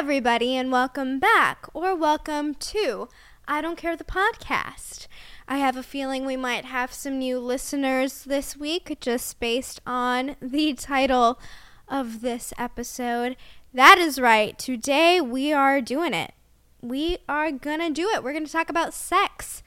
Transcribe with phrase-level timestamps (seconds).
[0.00, 3.06] everybody, and welcome back or welcome to
[3.46, 5.08] I Don't Care the podcast.
[5.46, 10.36] I have a feeling we might have some new listeners this week just based on
[10.40, 11.38] the title
[11.86, 13.36] of this episode.
[13.74, 14.58] That is right.
[14.58, 16.32] Today we are doing it.
[16.80, 18.24] We are to do it.
[18.24, 19.62] We're to talk about sex.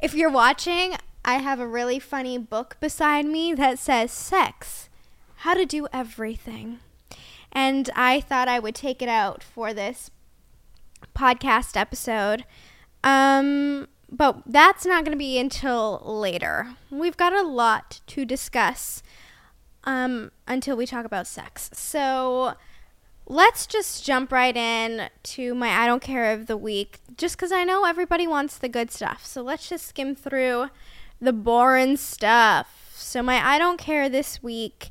[0.00, 4.88] If you're watching, I have a really funny book beside me that says Sex
[5.36, 6.78] How to Do Everything
[7.52, 10.10] and I thought I would take it out for this
[11.14, 12.44] podcast episode.
[13.02, 16.74] Um, but that's not going to be until later.
[16.90, 19.02] We've got a lot to discuss
[19.84, 21.70] um, until we talk about sex.
[21.72, 22.54] So
[23.26, 27.52] let's just jump right in to my I don't care of the week, just because
[27.52, 29.24] I know everybody wants the good stuff.
[29.24, 30.68] So let's just skim through
[31.20, 32.90] the boring stuff.
[32.94, 34.90] So my I don't care this week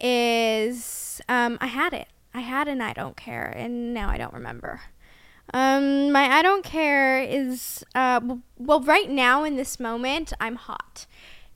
[0.00, 2.08] is um, I had it.
[2.32, 4.80] I had an I don't care, and now I don't remember.
[5.52, 8.20] Um, my I don't care is uh,
[8.58, 11.06] well, right now in this moment, I'm hot.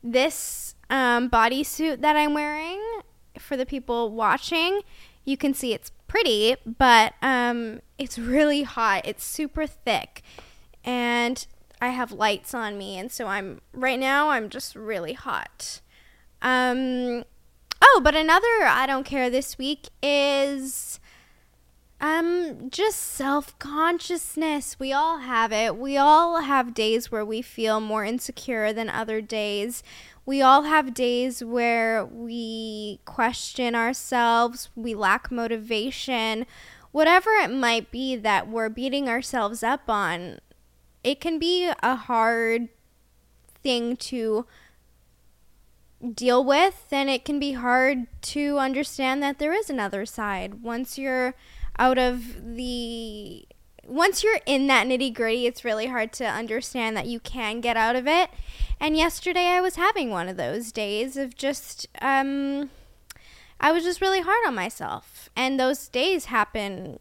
[0.03, 2.83] This um, bodysuit that I'm wearing,
[3.39, 4.81] for the people watching,
[5.25, 9.03] you can see it's pretty, but um, it's really hot.
[9.05, 10.23] It's super thick,
[10.85, 11.47] and
[11.81, 14.31] I have lights on me, and so I'm right now.
[14.31, 15.81] I'm just really hot.
[16.43, 17.25] Um,
[17.87, 20.99] Oh, but another I don't care this week is
[22.01, 24.81] um just self-consciousness.
[24.81, 25.77] We all have it.
[25.77, 29.83] We all have days where we feel more insecure than other days.
[30.25, 36.47] We all have days where we question ourselves, we lack motivation,
[36.91, 40.39] whatever it might be that we're beating ourselves up on.
[41.03, 42.71] It can be a hard
[43.63, 44.47] thing to
[46.13, 50.63] deal with, then it can be hard to understand that there is another side.
[50.63, 51.35] Once you're
[51.79, 53.47] out of the
[53.87, 57.77] once you're in that nitty gritty, it's really hard to understand that you can get
[57.77, 58.31] out of it.
[58.81, 62.71] And yesterday I was having one of those days of just, um,
[63.61, 65.29] I was just really hard on myself.
[65.37, 66.99] And those days happen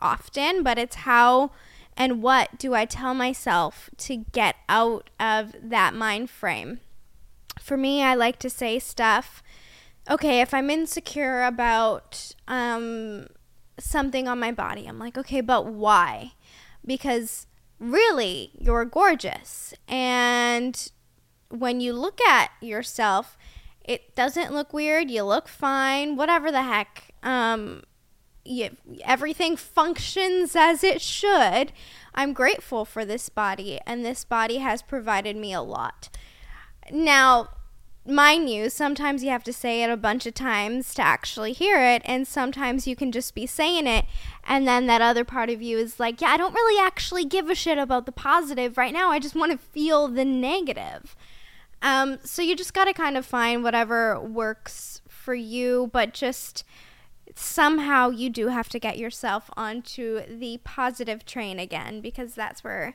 [0.00, 1.52] often, but it's how
[1.96, 6.80] and what do I tell myself to get out of that mind frame
[7.60, 9.42] for me, I like to say stuff.
[10.08, 13.26] Okay, if I'm insecure about um,
[13.78, 16.32] something on my body, I'm like, okay, but why?
[16.84, 17.46] Because
[17.78, 19.74] really, you're gorgeous.
[19.86, 20.90] And
[21.48, 23.36] when you look at yourself,
[23.84, 25.10] it doesn't look weird.
[25.10, 27.14] You look fine, whatever the heck.
[27.22, 27.82] Um,
[28.44, 31.72] you, everything functions as it should.
[32.14, 36.08] I'm grateful for this body, and this body has provided me a lot.
[36.92, 37.48] Now,
[38.06, 41.82] mind you, sometimes you have to say it a bunch of times to actually hear
[41.82, 44.06] it, and sometimes you can just be saying it,
[44.44, 47.48] and then that other part of you is like, yeah, I don't really actually give
[47.48, 49.10] a shit about the positive right now.
[49.10, 51.16] I just want to feel the negative.
[51.82, 56.64] Um, so you just got to kind of find whatever works for you, but just
[57.34, 62.94] somehow you do have to get yourself onto the positive train again because that's where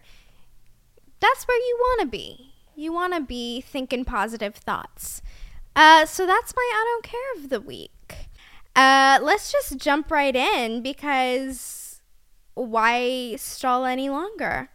[1.20, 5.22] that's where you want to be you want to be thinking positive thoughts.
[5.76, 7.92] Uh, so that's my I don't care of the week.
[8.76, 12.02] Uh, let's just jump right in because
[12.54, 14.70] why stall any longer?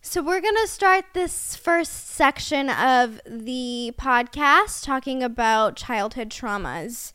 [0.00, 7.12] So, we're going to start this first section of the podcast talking about childhood traumas.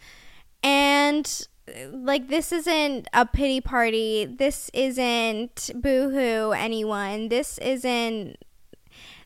[0.62, 1.48] And,
[1.92, 4.26] like, this isn't a pity party.
[4.26, 7.30] This isn't boohoo anyone.
[7.30, 8.38] This isn't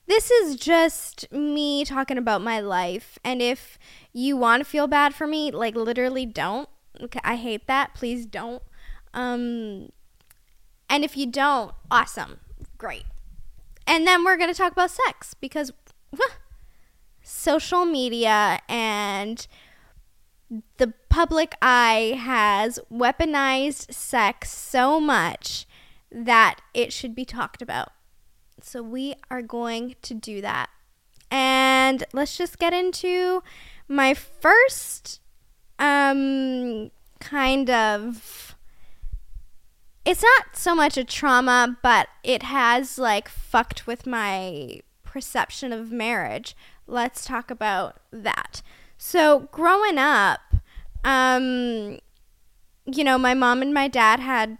[0.08, 3.20] this is just me talking about my life.
[3.24, 3.78] And if
[4.14, 6.70] you want to feel bad for me, like literally don't.
[7.24, 7.94] I hate that.
[7.94, 8.64] Please don't.
[9.14, 9.90] Um,
[10.90, 12.40] and if you don't, awesome.
[12.78, 13.04] Great.
[13.86, 15.72] And then we're going to talk about sex because
[17.22, 19.48] social media and
[20.78, 25.68] the public eye has weaponized sex so much
[26.12, 27.92] that it should be talked about.
[28.62, 30.70] So we are going to do that.
[31.30, 33.44] And let's just get into
[33.88, 35.22] my first
[35.80, 36.90] um
[37.20, 38.56] kind of
[40.06, 45.92] it's not so much a trauma, but it has like fucked with my perception of
[45.92, 46.56] marriage.
[46.88, 48.62] Let's talk about that.
[48.98, 50.40] So, growing up,
[51.04, 52.00] um
[52.86, 54.58] you know, my mom and my dad had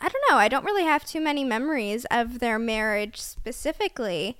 [0.00, 0.36] I don't know.
[0.36, 4.38] I don't really have too many memories of their marriage specifically.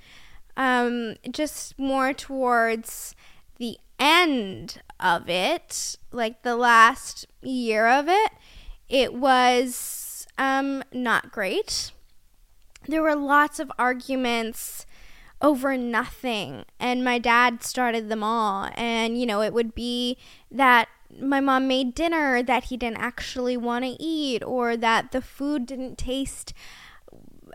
[0.57, 3.15] Um, just more towards
[3.59, 8.33] the end of it, like the last year of it.
[8.89, 11.93] it was um, not great.
[12.89, 14.87] There were lots of arguments
[15.43, 18.71] over nothing, and my dad started them all.
[18.75, 20.17] And, you know, it would be
[20.51, 25.23] that my mom made dinner that he didn't actually want to eat, or that the
[25.23, 26.53] food didn't taste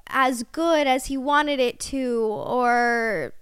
[0.08, 3.34] as good as he wanted it to, or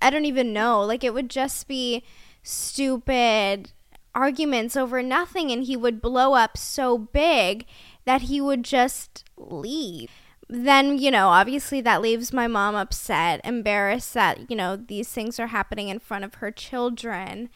[0.00, 0.82] I don't even know.
[0.82, 2.04] Like, it would just be
[2.42, 3.72] stupid
[4.14, 7.64] arguments over nothing, and he would blow up so big
[8.04, 10.10] that he would just leave.
[10.48, 15.38] Then, you know, obviously that leaves my mom upset, embarrassed that, you know, these things
[15.38, 17.50] are happening in front of her children.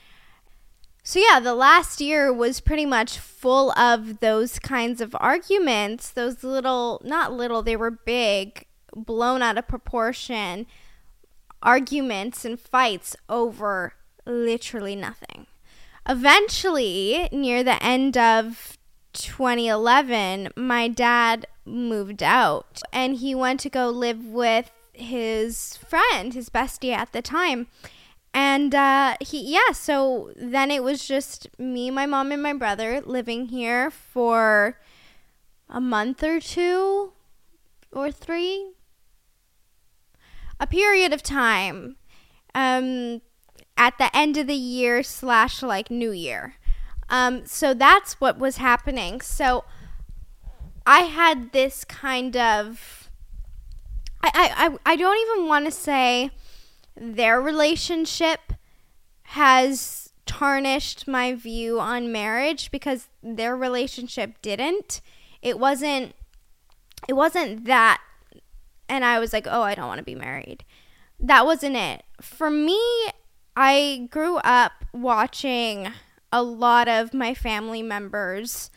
[1.04, 6.44] So, yeah, the last year was pretty much full of those kinds of arguments, those
[6.44, 10.66] little, not little, they were big, blown out of proportion
[11.62, 13.94] arguments and fights over
[14.26, 15.46] literally nothing.
[16.08, 18.76] Eventually, near the end of
[19.12, 26.48] 2011, my dad moved out and he went to go live with his friend, his
[26.48, 27.68] bestie at the time.
[28.34, 33.02] And uh, he, yeah, so then it was just me, my mom, and my brother
[33.04, 34.80] living here for
[35.68, 37.12] a month or two
[37.92, 38.72] or three.
[40.58, 41.96] A period of time.
[42.54, 43.20] Um,
[43.76, 46.54] at the end of the year slash like new year.
[47.08, 49.20] Um, so that's what was happening.
[49.20, 49.64] So
[50.86, 53.10] I had this kind of
[54.22, 54.30] I
[54.84, 56.30] I, I don't even want to say
[57.02, 58.52] their relationship
[59.24, 65.00] has tarnished my view on marriage because their relationship didn't.
[65.42, 66.14] It wasn't
[67.08, 68.00] it wasn't that
[68.88, 70.64] and I was like, "Oh, I don't want to be married."
[71.18, 72.04] That wasn't it.
[72.20, 72.80] For me,
[73.56, 75.88] I grew up watching
[76.30, 78.70] a lot of my family members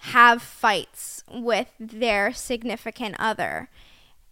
[0.00, 3.68] have fights with their significant other.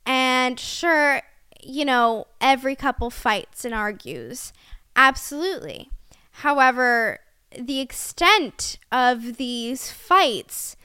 [0.07, 1.23] And sure,
[1.63, 4.53] you know, every couple fights and argues.
[4.97, 5.91] Absolutely.
[6.33, 7.21] However,
[7.57, 10.77] the extent of these fights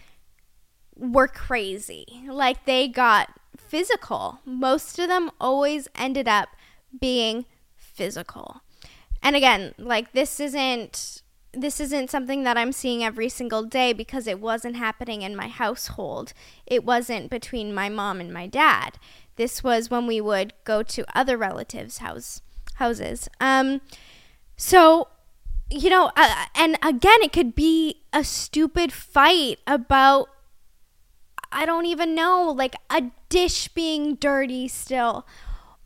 [0.95, 2.05] were crazy.
[2.27, 4.39] Like they got physical.
[4.45, 6.49] Most of them always ended up
[6.99, 7.45] being
[7.75, 8.61] physical.
[9.21, 11.21] And again, like this isn't
[11.57, 15.47] this isn't something that I'm seeing every single day because it wasn't happening in my
[15.47, 16.33] household.
[16.65, 18.99] It wasn't between my mom and my dad.
[19.35, 22.41] This was when we would go to other relatives' house
[22.75, 23.29] houses.
[23.39, 23.81] Um,
[24.57, 25.09] so
[25.69, 30.29] you know, uh, and again, it could be a stupid fight about
[31.51, 35.25] I don't even know, like a dish being dirty still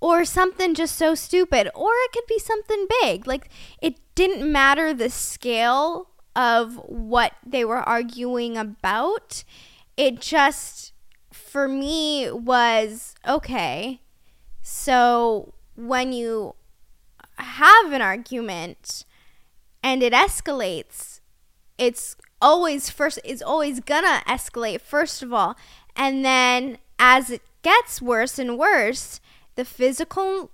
[0.02, 3.28] or something just so stupid, or it could be something big.
[3.28, 3.50] Like
[3.82, 9.44] it didn't matter the scale of what they were arguing about.
[9.98, 10.94] It just,
[11.50, 14.02] for me, was okay.
[14.62, 16.56] So when you
[17.38, 19.06] have an argument
[19.84, 21.22] and it escalates,
[21.78, 25.56] it's always first, it's always gonna escalate, first of all.
[25.96, 29.20] And then as it gets worse and worse,
[29.56, 30.52] the physical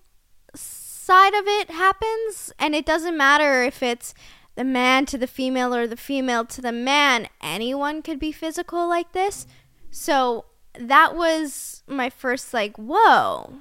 [0.56, 4.14] side of it happens and it doesn't matter if it's
[4.56, 8.88] the man to the female or the female to the man anyone could be physical
[8.88, 9.46] like this
[9.92, 10.46] so
[10.80, 13.54] that was my first like whoa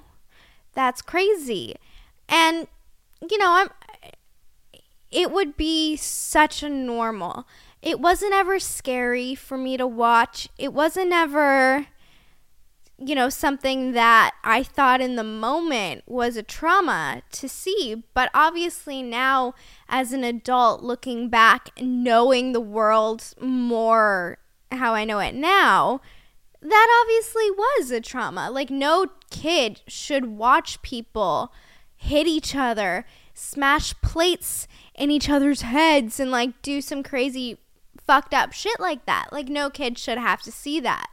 [0.74, 1.76] that's crazy.
[2.28, 2.66] And
[3.30, 3.68] you know i'm
[5.10, 7.46] it would be such a normal.
[7.80, 10.48] It wasn't ever scary for me to watch.
[10.58, 11.86] It wasn't ever
[12.98, 18.02] you know, something that I thought in the moment was a trauma to see.
[18.14, 19.54] But obviously, now
[19.88, 24.38] as an adult looking back, knowing the world more
[24.70, 26.00] how I know it now,
[26.70, 28.50] that obviously was a trauma.
[28.50, 31.52] Like, no kid should watch people
[31.96, 33.04] hit each other,
[33.34, 37.58] smash plates in each other's heads, and like do some crazy
[38.06, 39.28] fucked up shit like that.
[39.32, 41.06] Like, no kid should have to see that.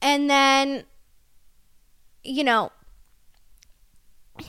[0.00, 0.84] And then
[2.24, 2.70] you know,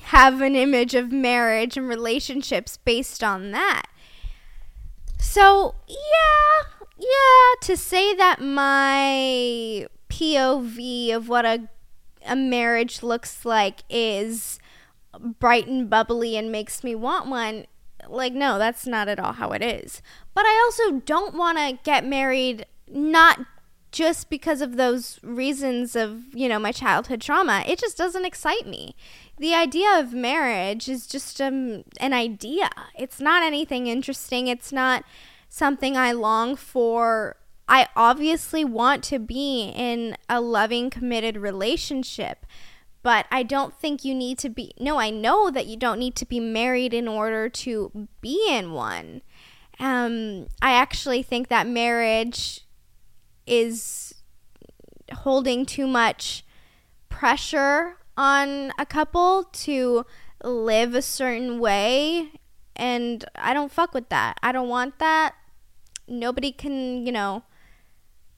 [0.04, 3.84] have an image of marriage and relationships based on that.
[5.18, 11.70] So, yeah, yeah, to say that my POV of what a
[12.26, 14.60] a marriage looks like is
[15.40, 17.66] bright and bubbly and makes me want one,
[18.08, 20.02] like no, that's not at all how it is.
[20.34, 23.40] But I also don't want to get married not
[23.92, 27.64] just because of those reasons of, you know, my childhood trauma.
[27.68, 28.96] It just doesn't excite me.
[29.38, 32.70] The idea of marriage is just um, an idea.
[32.98, 34.48] It's not anything interesting.
[34.48, 35.04] It's not
[35.48, 37.36] something I long for
[37.68, 42.46] I obviously want to be in a loving, committed relationship,
[43.02, 44.74] but I don't think you need to be.
[44.80, 48.74] No, I know that you don't need to be married in order to be in
[48.74, 49.22] one.
[49.80, 52.62] Um, I actually think that marriage
[53.46, 54.14] is
[55.12, 56.46] holding too much
[57.10, 60.06] pressure on a couple to
[60.44, 62.32] live a certain way
[62.76, 64.38] and I don't fuck with that.
[64.42, 65.36] I don't want that.
[66.08, 67.44] Nobody can, you know,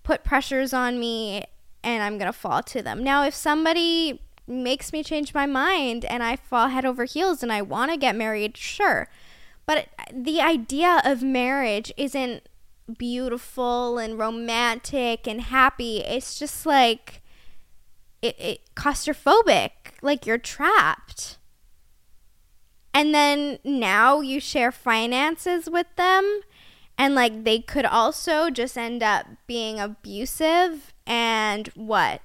[0.06, 1.44] put pressures on me
[1.84, 3.04] and I'm going to fall to them.
[3.04, 7.52] Now, if somebody makes me change my mind and I fall head over heels and
[7.52, 9.10] I want to get married, sure.
[9.66, 12.48] But the idea of marriage isn't
[12.98, 15.98] beautiful and romantic and happy.
[15.98, 17.22] It's just like
[18.22, 19.72] it, it claustrophobic,
[20.04, 21.40] like you're trapped.
[22.94, 26.42] And then now you share finances with them
[26.98, 32.22] and like they could also just end up being abusive and what?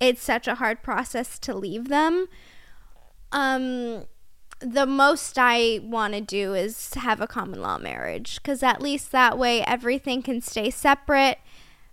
[0.00, 2.26] It's such a hard process to leave them.
[3.32, 4.04] Um
[4.60, 9.12] the most I want to do is have a common law marriage because at least
[9.12, 11.38] that way everything can stay separate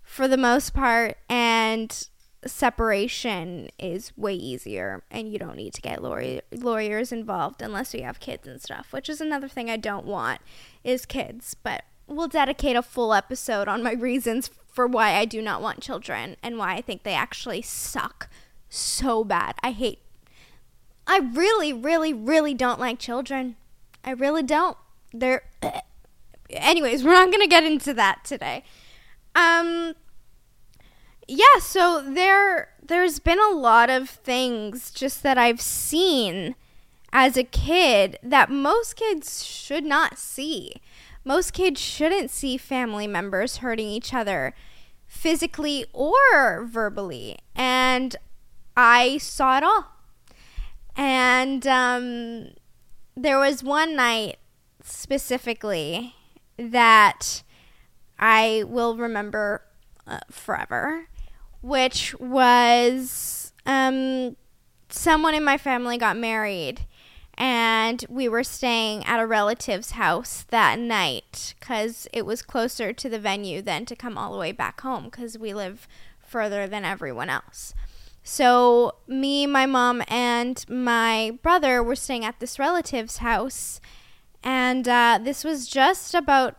[0.04, 2.08] for the most part and
[2.46, 8.04] separation is way easier and you don't need to get lawyer- lawyers involved unless you
[8.04, 10.42] have kids and stuff which is another thing i don't want
[10.84, 15.42] is kids but we'll dedicate a full episode on my reasons for why i do
[15.42, 18.30] not want children and why i think they actually suck
[18.72, 19.56] so bad.
[19.62, 20.00] I hate
[21.06, 23.58] i really really really don't like children.
[24.04, 24.78] I really don't.
[25.14, 25.44] They're
[26.50, 28.64] anyways we're not gonna get into that today.
[29.36, 29.96] Um
[31.28, 36.56] yeah, so there there's been a lot of things just that I've seen
[37.14, 40.74] as a kid that most kids should not see.
[41.24, 44.54] Most kids shouldn't see family members hurting each other
[45.08, 47.38] physically or verbally.
[47.56, 48.16] And
[48.76, 49.88] I saw it all.
[50.96, 52.48] And um,
[53.16, 54.38] there was one night
[54.84, 56.16] specifically
[56.58, 57.44] that
[58.18, 59.64] I will remember
[60.08, 61.08] uh, forever
[61.62, 64.36] which was um,
[64.90, 66.82] someone in my family got married
[67.42, 73.10] and we were staying at a relative's house that night because it was closer to
[73.10, 75.88] the venue than to come all the way back home because we live
[76.20, 77.74] further than everyone else.
[78.24, 83.82] So, me, my mom, and my brother were staying at this relative's house,
[84.44, 86.58] and uh, this was just about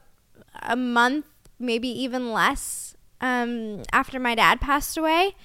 [0.62, 1.27] a month,
[1.61, 5.37] maybe even less um, after my dad passed away.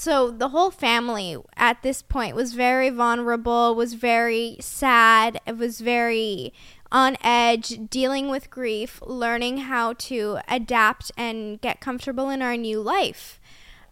[0.00, 5.80] So the whole family at this point was very vulnerable, was very sad, it was
[5.80, 6.52] very
[6.92, 12.80] on edge, dealing with grief, learning how to adapt and get comfortable in our new
[12.80, 13.40] life.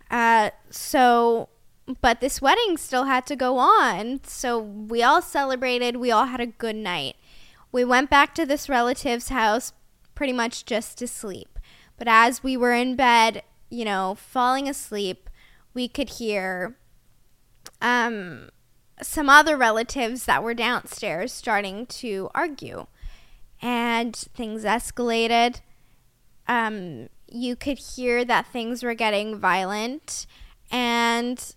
[0.08, 1.48] Uh, so,
[2.00, 4.20] but this wedding still had to go on.
[4.22, 7.16] So we all celebrated, we all had a good night.
[7.72, 9.72] We went back to this relative's house
[10.14, 11.58] pretty much just to sleep.
[11.98, 15.28] But as we were in bed, you know, falling asleep,
[15.76, 16.74] we could hear
[17.82, 18.48] um,
[19.02, 22.86] some other relatives that were downstairs starting to argue.
[23.60, 25.60] And things escalated.
[26.48, 30.26] Um, you could hear that things were getting violent.
[30.70, 31.54] And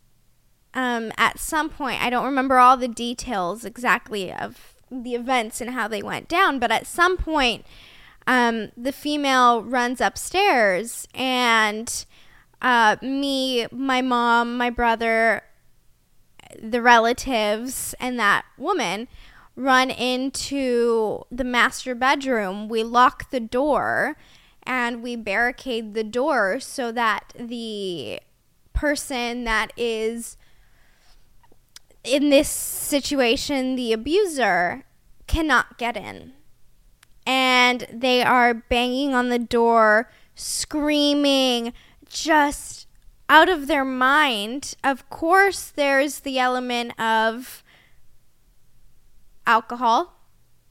[0.73, 5.71] um, at some point, I don't remember all the details exactly of the events and
[5.71, 7.65] how they went down, but at some point,
[8.27, 12.05] um, the female runs upstairs and
[12.61, 15.43] uh, me, my mom, my brother,
[16.61, 19.07] the relatives, and that woman
[19.55, 22.69] run into the master bedroom.
[22.69, 24.17] We lock the door
[24.63, 28.19] and we barricade the door so that the
[28.73, 30.37] person that is
[32.03, 34.85] in this situation, the abuser,
[35.27, 36.33] cannot get in
[37.29, 41.73] and they are banging on the door, screaming,
[42.09, 42.87] just
[43.27, 44.75] out of their mind.
[44.83, 47.63] Of course, there's the element of
[49.45, 50.13] alcohol,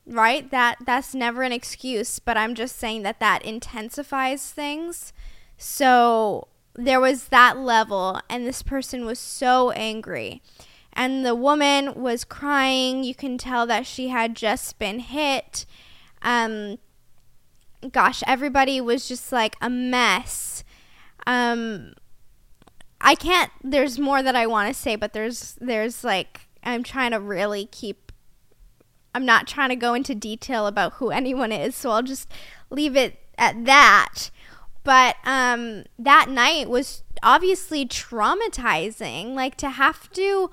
[0.06, 0.50] right?
[0.50, 5.12] That that's never an excuse, but I'm just saying that that intensifies things.
[5.56, 10.42] So there was that level and this person was so angry.
[10.92, 13.04] And the woman was crying.
[13.04, 15.64] You can tell that she had just been hit
[16.22, 16.78] um,
[17.90, 20.64] gosh, everybody was just like a mess.
[21.28, 21.92] Um,
[23.00, 23.52] I can't.
[23.62, 27.66] There's more that I want to say, but there's there's like I'm trying to really
[27.66, 28.10] keep.
[29.14, 32.32] I'm not trying to go into detail about who anyone is, so I'll just
[32.70, 34.30] leave it at that.
[34.82, 39.34] but um, that night was obviously traumatizing.
[39.34, 40.50] Like to have to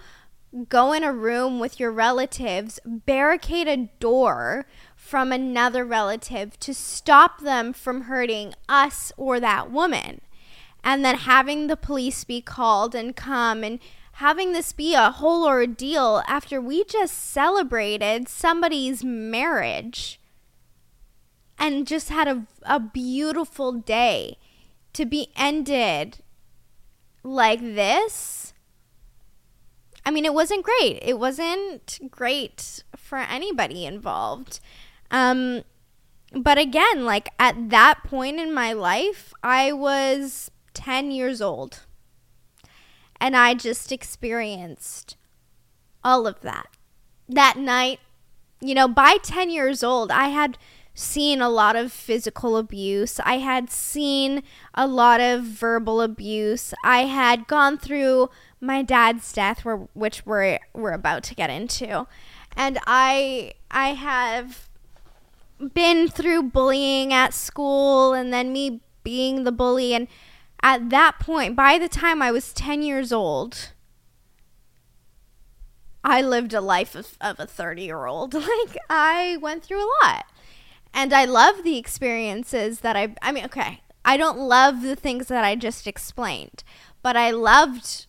[0.69, 4.65] go in a room with your relatives, barricade a door
[4.95, 10.21] from another relative to stop them from hurting us or that woman.
[10.85, 13.79] And then having the police be called and come and
[14.13, 20.19] having this be a whole ordeal after we just celebrated somebody's marriage
[21.57, 24.37] and just had a, a beautiful day
[24.93, 26.19] to be ended
[27.23, 28.53] like this.
[30.05, 30.99] I mean, it wasn't great.
[31.01, 34.59] It wasn't great for anybody involved.
[35.09, 35.63] Um,
[36.31, 41.81] but again, like at that point in my life, I was 10 years old.
[43.19, 45.15] And I just experienced
[46.03, 46.67] all of that.
[47.27, 47.99] That night,
[48.61, 50.57] you know, by 10 years old, I had
[50.95, 53.19] seen a lot of physical abuse.
[53.19, 54.41] I had seen
[54.73, 56.73] a lot of verbal abuse.
[56.83, 58.29] I had gone through
[58.61, 62.07] my dad's death, which we're we're about to get into,
[62.55, 64.69] and I I have
[65.73, 70.07] been through bullying at school, and then me being the bully, and
[70.61, 73.71] at that point, by the time I was ten years old.
[76.07, 78.33] I lived a life of, of a 30 year old.
[78.35, 80.25] Like, I went through a lot
[80.95, 85.27] and I love the experiences that I I mean okay I don't love the things
[85.27, 86.63] that I just explained
[87.03, 88.07] but I loved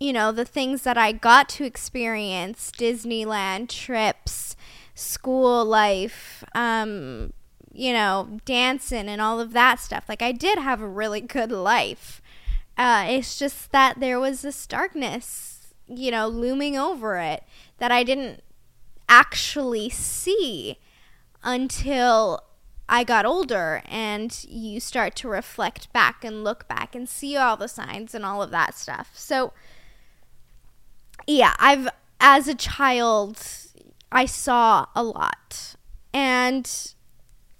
[0.00, 4.56] you know the things that I got to experience Disneyland trips
[4.94, 7.32] school life um
[7.78, 11.52] you know dancing and all of that stuff like I did have a really good
[11.52, 12.20] life
[12.76, 17.44] uh, it's just that there was this darkness you know looming over it
[17.78, 18.42] that I didn't
[19.08, 20.78] actually see
[21.42, 22.42] until
[22.88, 27.56] I got older and you start to reflect back and look back and see all
[27.56, 29.10] the signs and all of that stuff.
[29.14, 29.52] So,
[31.26, 31.88] yeah, I've,
[32.18, 33.42] as a child,
[34.10, 35.76] I saw a lot.
[36.14, 36.94] And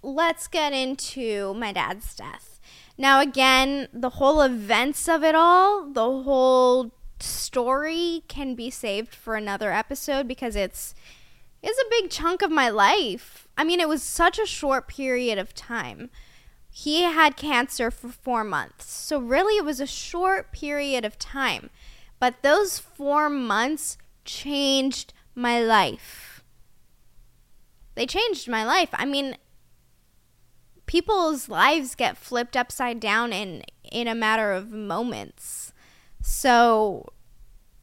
[0.02, 2.60] let's get into my dad's death.
[2.96, 9.34] Now, again, the whole events of it all, the whole story can be saved for
[9.34, 10.94] another episode because it's
[11.60, 15.36] it's a big chunk of my life I mean, it was such a short period
[15.36, 16.10] of time.
[16.70, 18.88] He had cancer for four months.
[18.88, 21.70] So, really, it was a short period of time.
[22.20, 26.44] But those four months changed my life.
[27.96, 28.90] They changed my life.
[28.92, 29.36] I mean,
[30.88, 35.72] people's lives get flipped upside down in, in a matter of moments.
[36.20, 37.12] So,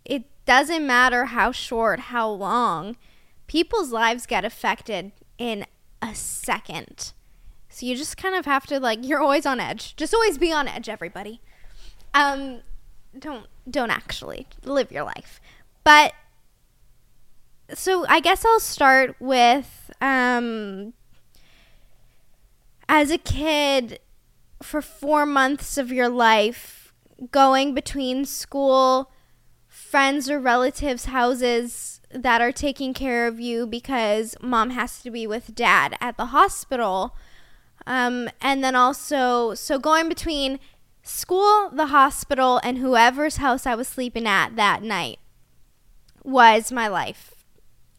[0.03, 2.97] it doesn't matter how short, how long,
[3.47, 5.65] people's lives get affected in
[6.01, 7.13] a second.
[7.69, 9.95] So you just kind of have to like you're always on edge.
[9.95, 11.41] Just always be on edge, everybody.
[12.13, 12.61] Um
[13.17, 15.41] don't don't actually live your life.
[15.83, 16.13] But
[17.73, 20.93] so I guess I'll start with um
[22.87, 23.99] as a kid
[24.61, 26.93] for 4 months of your life
[27.31, 29.11] going between school,
[29.67, 35.27] friends or relatives' houses that are taking care of you because mom has to be
[35.27, 37.15] with dad at the hospital.
[37.85, 40.59] Um, and then also, so going between
[41.03, 45.19] school, the hospital, and whoever's house I was sleeping at that night
[46.23, 47.45] was my life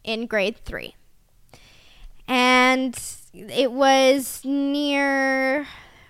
[0.03, 0.95] in grade three.
[2.27, 2.99] And
[3.49, 5.67] it was near,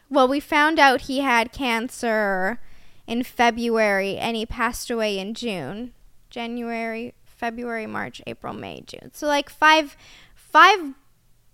[0.10, 2.60] well, we found out he had cancer
[3.06, 5.94] in February and he passed away in June.
[6.30, 9.12] January, February, March, April, May, June.
[9.14, 9.96] So like five,
[10.36, 10.94] five.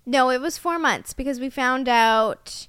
[0.05, 2.67] No, it was four months because we found out.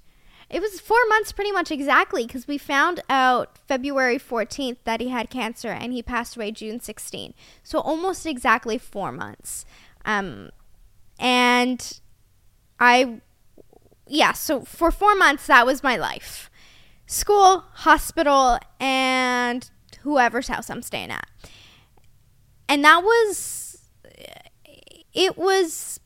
[0.50, 5.08] It was four months pretty much exactly because we found out February 14th that he
[5.08, 7.34] had cancer and he passed away June 16.
[7.64, 9.64] So almost exactly four months.
[10.04, 10.50] Um,
[11.18, 12.00] and
[12.78, 13.20] I,
[14.06, 16.50] yeah, so for four months, that was my life
[17.06, 21.28] school, hospital, and whoever's house I'm staying at
[22.68, 23.78] and that was
[25.12, 26.00] it was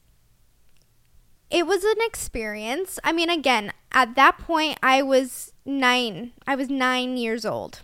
[1.50, 2.98] it was an experience.
[3.02, 6.32] I mean, again, at that point, I was nine.
[6.46, 7.80] I was nine years old.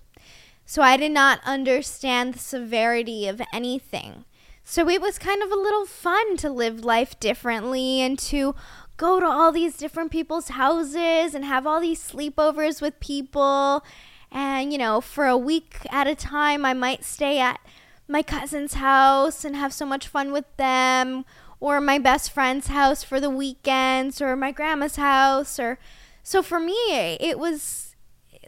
[0.66, 4.26] So I did not understand the severity of anything.
[4.64, 8.54] So it was kind of a little fun to live life differently and to
[8.96, 13.84] go to all these different people's houses and have all these sleepovers with people.
[14.32, 17.60] And, you know, for a week at a time, I might stay at
[18.08, 21.24] my cousin's house and have so much fun with them
[21.60, 25.78] or my best friend's house for the weekends or my grandma's house or
[26.22, 26.74] so for me
[27.20, 27.83] it was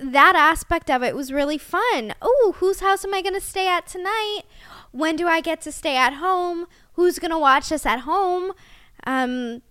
[0.00, 2.14] that aspect of it was really fun.
[2.22, 4.42] Oh, whose house am I going to stay at tonight?
[4.92, 6.66] When do I get to stay at home?
[6.94, 8.52] Who's going to watch us at home?
[9.06, 9.62] Um,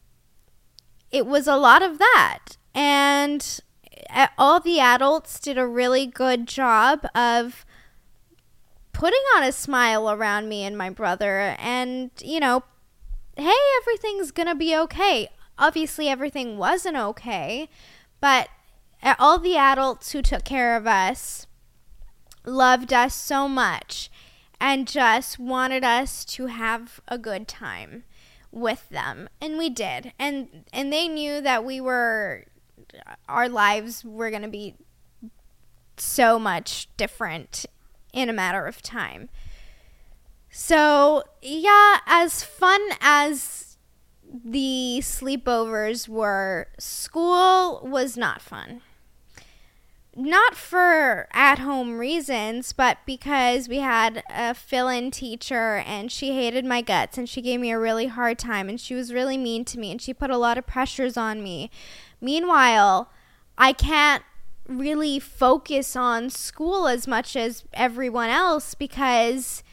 [1.12, 2.58] it was a lot of that.
[2.74, 3.60] And
[4.38, 7.66] all the adults did a really good job of
[8.92, 12.64] putting on a smile around me and my brother and, you know,
[13.36, 15.28] hey, everything's going to be okay.
[15.58, 17.70] Obviously, everything wasn't okay,
[18.22, 18.50] but
[19.20, 21.48] all the adults who took care of us
[22.46, 24.10] loved us so much
[24.60, 28.04] and just wanted us to have a good time
[28.52, 32.46] with them and we did and and they knew that we were
[33.28, 34.76] our lives were going to be
[35.98, 37.66] so much different
[38.14, 39.30] in a matter of time.
[40.50, 43.65] So, yeah, as fun as
[44.44, 48.82] the sleepovers were, school was not fun.
[50.18, 56.34] Not for at home reasons, but because we had a fill in teacher and she
[56.34, 59.38] hated my guts and she gave me a really hard time and she was really
[59.38, 61.70] mean to me and she put a lot of pressures on me
[62.22, 63.12] Meanwhile,
[63.58, 64.24] I can't
[64.68, 69.64] really focus on school as much as everyone else because,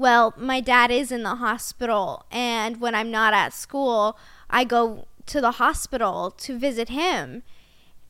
[0.00, 2.24] well, my dad is in the hospital.
[2.30, 7.42] And when I'm not at school, I go to the hospital to visit him.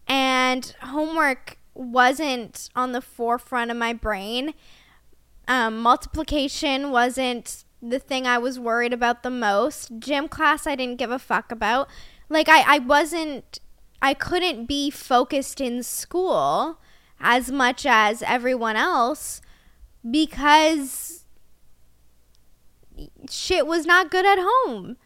[0.07, 4.55] And homework wasn't on the forefront of my brain.
[5.49, 9.99] Um, multiplication wasn't the thing I was worried about the most.
[9.99, 11.89] Gym class, I didn't give a fuck about.
[12.29, 13.59] Like, I, I wasn't
[14.01, 16.79] I couldn't be focused in school
[17.19, 19.43] as much as everyone else
[20.09, 21.20] because
[23.29, 24.97] shit was not good at home.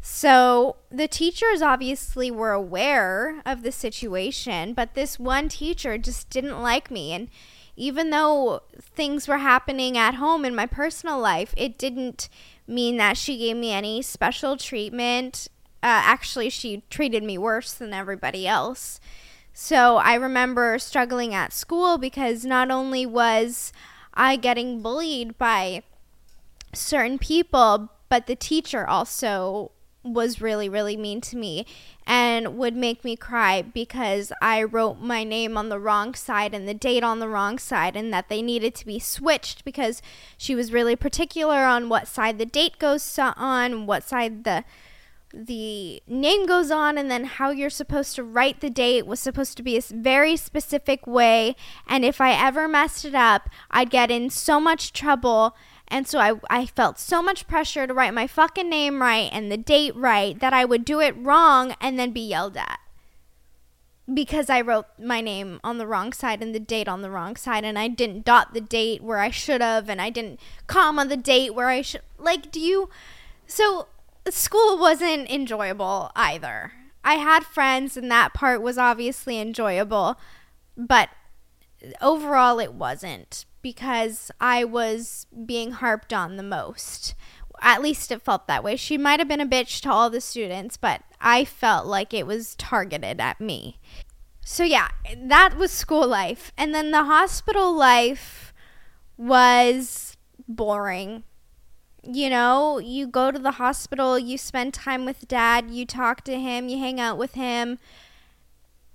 [0.00, 6.60] So the teachers obviously were aware of the situation, but this one teacher just didn't
[6.60, 7.12] like me.
[7.12, 7.28] And
[7.76, 12.28] even though things were happening at home in my personal life, it didn't
[12.66, 15.48] mean that she gave me any special treatment
[15.82, 19.00] uh, actually, she treated me worse than everybody else.
[19.52, 23.72] So I remember struggling at school because not only was
[24.14, 25.82] I getting bullied by
[26.72, 29.72] certain people, but the teacher also
[30.04, 31.64] was really, really mean to me
[32.06, 36.66] and would make me cry because I wrote my name on the wrong side and
[36.66, 40.02] the date on the wrong side, and that they needed to be switched because
[40.36, 44.64] she was really particular on what side the date goes on, what side the
[45.34, 49.56] the name goes on and then how you're supposed to write the date was supposed
[49.56, 51.56] to be a very specific way.
[51.88, 55.56] And if i ever messed it up i'd get in so much trouble
[55.92, 59.52] and so I, I felt so much pressure to write my fucking name right and
[59.52, 62.80] the date right that i would do it wrong and then be yelled at
[64.12, 67.36] because i wrote my name on the wrong side and the date on the wrong
[67.36, 71.04] side and i didn't dot the date where i should have and i didn't comma
[71.04, 72.88] the date where i should like do you
[73.46, 73.86] so
[74.30, 76.72] school wasn't enjoyable either.
[77.04, 80.18] I had friends, and that part was obviously enjoyable,
[80.76, 81.08] but
[82.00, 87.14] overall, it wasn't because I was being harped on the most.
[87.60, 88.76] At least it felt that way.
[88.76, 92.26] She might have been a bitch to all the students, but I felt like it
[92.26, 93.78] was targeted at me.
[94.44, 96.52] So, yeah, that was school life.
[96.58, 98.52] And then the hospital life
[99.16, 100.16] was
[100.48, 101.22] boring
[102.02, 106.38] you know, you go to the hospital, you spend time with dad, you talk to
[106.38, 107.78] him, you hang out with him,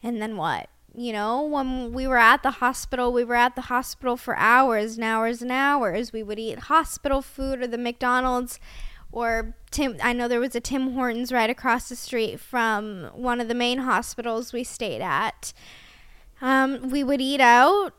[0.03, 0.69] and then what?
[0.99, 4.95] You know, when we were at the hospital, we were at the hospital for hours
[4.95, 6.11] and hours and hours.
[6.11, 8.59] We would eat hospital food or the McDonald's
[9.11, 13.39] or Tim I know there was a Tim Hortons right across the street from one
[13.39, 15.53] of the main hospitals we stayed at.
[16.41, 17.93] Um, we would eat out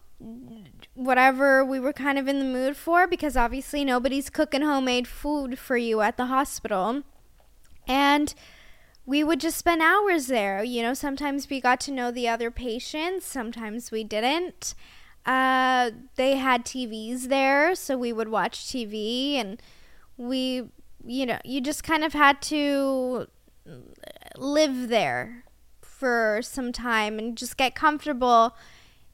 [0.94, 5.56] whatever we were kind of in the mood for because obviously nobody's cooking homemade food
[5.56, 7.04] for you at the hospital.
[7.86, 8.34] And
[9.08, 10.62] we would just spend hours there.
[10.62, 14.74] You know, sometimes we got to know the other patients, sometimes we didn't.
[15.24, 19.62] Uh, they had TVs there, so we would watch TV and
[20.18, 20.68] we,
[21.06, 23.28] you know, you just kind of had to
[24.36, 25.44] live there
[25.80, 28.54] for some time and just get comfortable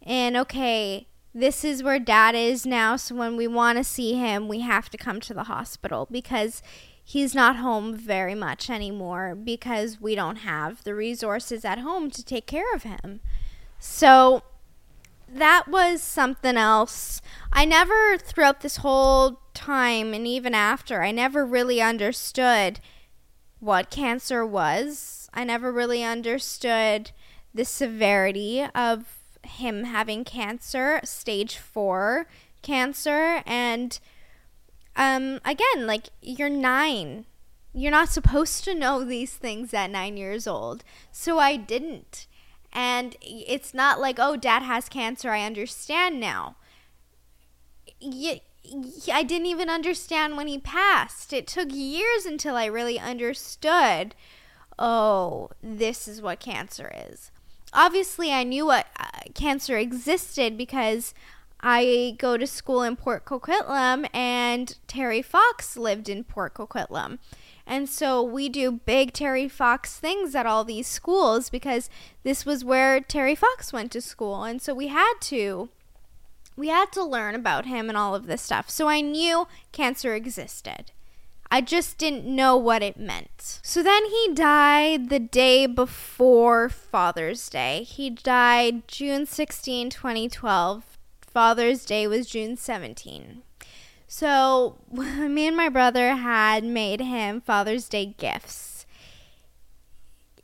[0.02, 2.96] and okay, this is where dad is now.
[2.96, 6.62] So when we want to see him, we have to come to the hospital because
[7.04, 12.24] he's not home very much anymore because we don't have the resources at home to
[12.24, 13.20] take care of him.
[13.78, 14.42] So
[15.28, 17.20] that was something else.
[17.52, 22.80] I never, throughout this whole time and even after, I never really understood
[23.60, 25.28] what cancer was.
[25.34, 27.10] I never really understood
[27.52, 32.26] the severity of him having cancer, stage four
[32.62, 33.42] cancer.
[33.44, 33.98] And
[34.96, 37.26] um, again, like you're nine.
[37.72, 40.84] You're not supposed to know these things at nine years old.
[41.10, 42.26] So I didn't.
[42.72, 45.30] And it's not like, oh, dad has cancer.
[45.30, 46.56] I understand now.
[48.02, 51.32] I didn't even understand when he passed.
[51.32, 54.14] It took years until I really understood
[54.78, 57.30] oh, this is what cancer is.
[57.72, 61.14] Obviously, I knew what uh, cancer existed because
[61.66, 67.18] I go to school in Port Coquitlam and Terry Fox lived in Port Coquitlam.
[67.66, 71.88] And so we do big Terry Fox things at all these schools because
[72.22, 74.44] this was where Terry Fox went to school.
[74.44, 75.70] And so we had to
[76.54, 78.68] we had to learn about him and all of this stuff.
[78.68, 80.92] So I knew cancer existed.
[81.50, 83.60] I just didn't know what it meant.
[83.62, 87.84] So then he died the day before Father's Day.
[87.84, 90.93] He died June 16, 2012.
[91.34, 93.42] Father's Day was June 17.
[94.06, 98.86] So, me and my brother had made him Father's Day gifts.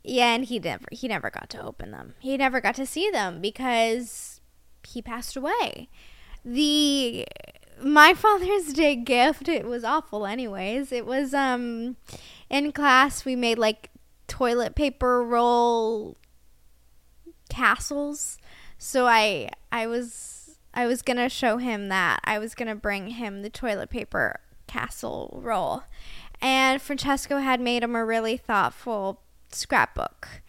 [0.03, 2.15] Yeah, and he never he never got to open them.
[2.19, 4.41] He never got to see them because
[4.85, 5.87] he passed away.
[6.43, 7.25] The
[7.81, 10.91] my Father's Day gift, it was awful anyways.
[10.91, 11.95] It was um
[12.49, 13.91] in class we made like
[14.27, 16.17] toilet paper roll
[17.49, 18.39] castles.
[18.77, 20.30] So I I was
[20.73, 22.19] I was going to show him that.
[22.23, 25.83] I was going to bring him the toilet paper castle roll.
[26.41, 30.41] And Francesco had made him a really thoughtful scrapbook,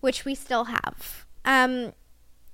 [0.00, 1.24] which we still have.
[1.44, 1.92] Um,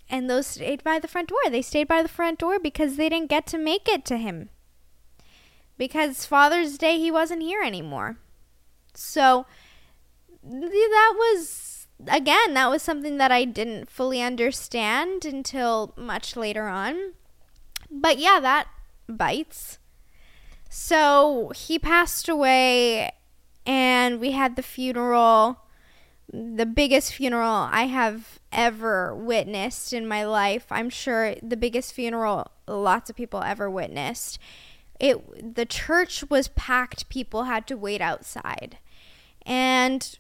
[0.09, 1.39] and those stayed by the front door.
[1.51, 4.51] They stayed by the front door because they didn't get to make it to him.
[5.77, 8.17] Because Father's Day, he wasn't here anymore.
[8.95, 9.47] So
[10.43, 11.49] that was,
[12.07, 17.15] again, that was something that I didn't fully understand until much later on.
[17.91, 18.69] But yeah, that
[19.09, 19.79] bites.
[20.69, 23.13] So he passed away,
[23.65, 25.61] and we had the funeral
[26.33, 30.67] the biggest funeral I have ever witnessed in my life.
[30.71, 34.39] I'm sure the biggest funeral lots of people ever witnessed.
[34.99, 38.79] It the church was packed, people had to wait outside.
[39.43, 40.19] And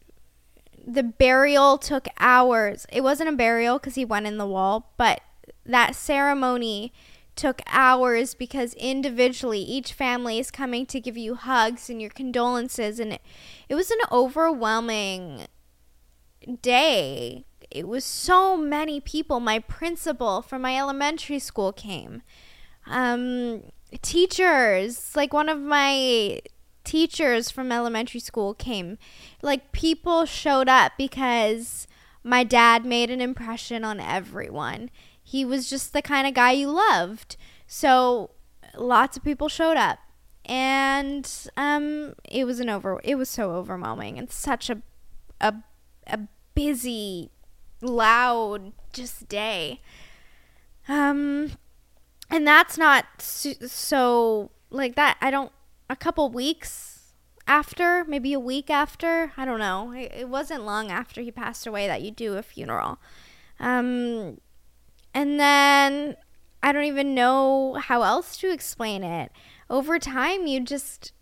[0.86, 2.86] the burial took hours.
[2.92, 5.20] It wasn't a burial cuz he went in the wall, but
[5.64, 6.92] that ceremony
[7.34, 12.98] took hours because individually each family is coming to give you hugs and your condolences
[12.98, 13.22] and it,
[13.68, 15.46] it was an overwhelming
[16.62, 19.40] day, it was so many people.
[19.40, 22.22] My principal from my elementary school came.
[22.86, 23.64] Um,
[24.02, 26.40] teachers, like one of my
[26.86, 28.96] teachers from elementary school came.
[29.42, 31.86] Like people showed up because
[32.24, 34.90] my dad made an impression on everyone.
[35.22, 37.36] He was just the kind of guy you loved.
[37.66, 38.30] So
[38.76, 39.98] lots of people showed up.
[40.44, 44.80] And um, it was an over it was so overwhelming and such a
[45.40, 45.54] a
[46.06, 46.20] a
[46.54, 47.30] busy,
[47.82, 49.80] loud, just day.
[50.88, 51.50] Um,
[52.30, 55.16] and that's not so, so like that.
[55.20, 55.52] I don't.
[55.88, 57.12] A couple weeks
[57.46, 59.92] after, maybe a week after, I don't know.
[59.92, 62.98] It, it wasn't long after he passed away that you do a funeral.
[63.60, 64.40] Um,
[65.14, 66.16] and then
[66.62, 69.30] I don't even know how else to explain it.
[69.70, 71.12] Over time, you just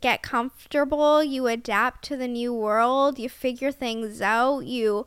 [0.00, 5.06] get comfortable, you adapt to the new world, you figure things out, you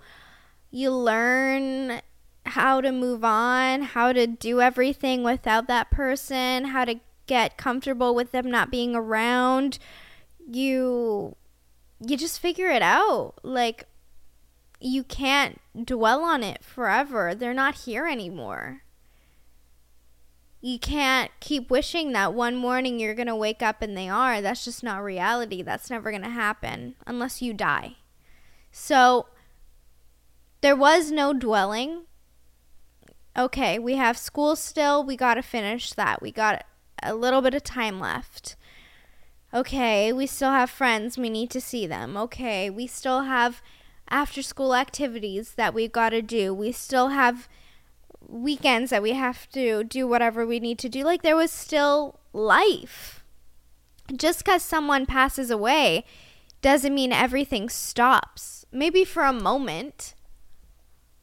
[0.72, 2.02] you learn
[2.46, 7.00] how to move on, how to do everything without that person, how to
[7.30, 9.80] get comfortable with them not being around.
[10.46, 11.36] You
[12.06, 13.36] you just figure it out.
[13.44, 13.86] Like
[14.82, 17.34] you can't dwell on it forever.
[17.34, 18.82] They're not here anymore
[20.62, 24.42] you can't keep wishing that one morning you're going to wake up and they are.
[24.42, 25.62] That's just not reality.
[25.62, 27.96] That's never going to happen unless you die.
[28.72, 29.28] So
[30.62, 32.04] there was no dwelling.
[33.38, 35.04] Okay, we have school still.
[35.04, 36.22] We got to finish that.
[36.22, 36.66] We got
[37.04, 38.56] a little bit of time left.
[39.54, 41.18] Okay, we still have friends.
[41.18, 42.16] We need to see them.
[42.18, 43.62] Okay, we still have
[44.10, 46.54] after school activities that we've got to do.
[46.54, 47.48] We still have
[48.28, 51.04] weekends that we have to do whatever we need to do.
[51.04, 53.24] Like there was still life.
[54.16, 56.06] Just because someone passes away
[56.62, 58.66] doesn't mean everything stops.
[58.72, 60.14] Maybe for a moment,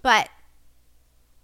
[0.03, 0.29] but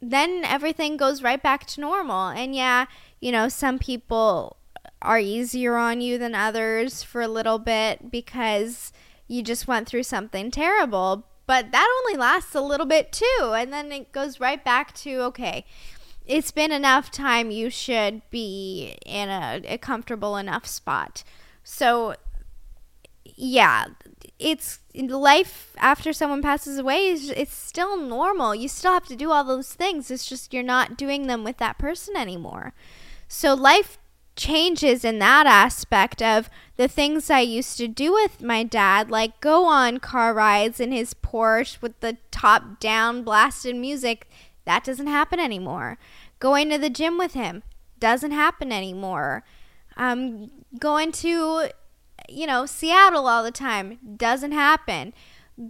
[0.01, 2.29] then everything goes right back to normal.
[2.29, 2.87] And yeah,
[3.23, 4.57] you know, some people
[5.01, 8.93] are easier on you than others for a little bit because
[9.29, 11.27] you just went through something terrible.
[11.47, 13.53] but that only lasts a little bit too.
[13.55, 15.65] And then it goes right back to okay,
[16.27, 17.51] it's been enough time.
[17.51, 21.23] You should be in a, a comfortable enough spot.
[21.63, 22.15] So,
[23.25, 23.87] yeah,
[24.39, 28.55] it's life after someone passes away is it's still normal.
[28.55, 30.11] You still have to do all those things.
[30.11, 32.75] It's just you're not doing them with that person anymore.
[33.35, 33.97] So life
[34.37, 39.41] changes in that aspect of the things I used to do with my dad, like
[39.41, 44.29] go on car rides in his Porsche with the top down blasted music.
[44.67, 45.97] That doesn't happen anymore.
[46.41, 47.63] Going to the gym with him
[47.99, 49.45] doesn't happen anymore.
[49.97, 51.71] Um, going to
[52.29, 53.99] you know, Seattle all the time.
[54.17, 55.13] Doesn't happen.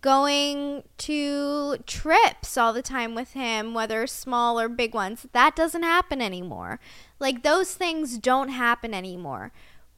[0.00, 5.82] Going to trips all the time with him, whether small or big ones, that doesn't
[5.82, 6.80] happen anymore.
[7.18, 9.52] Like those things don't happen anymore.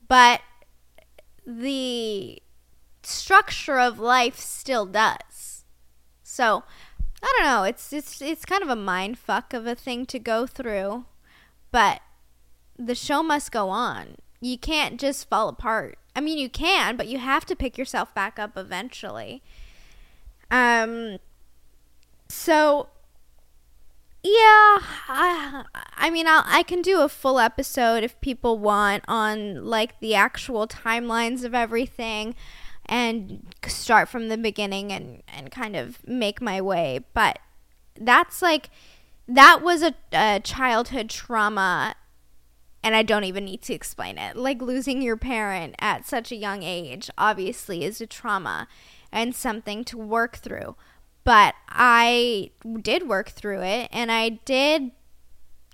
[0.08, 0.40] But
[1.46, 2.42] the
[3.02, 5.64] structure of life still does.
[6.22, 6.64] So,
[7.22, 10.18] I don't know, it's it's it's kind of a mind fuck of a thing to
[10.18, 11.04] go through,
[11.70, 12.00] but
[12.78, 14.16] the show must go on.
[14.40, 15.98] You can't just fall apart.
[16.16, 19.42] I mean, you can, but you have to pick yourself back up eventually.
[20.54, 21.18] Um,
[22.28, 22.88] so
[24.22, 25.64] yeah, I,
[25.96, 30.14] I mean, I'll, I can do a full episode if people want on like the
[30.14, 32.36] actual timelines of everything
[32.86, 37.00] and start from the beginning and, and kind of make my way.
[37.14, 37.40] But
[37.98, 38.70] that's like,
[39.26, 41.96] that was a, a childhood trauma
[42.84, 44.36] and I don't even need to explain it.
[44.36, 48.68] Like losing your parent at such a young age obviously is a trauma
[49.14, 50.76] and something to work through.
[51.22, 52.50] But I
[52.82, 54.90] did work through it and I did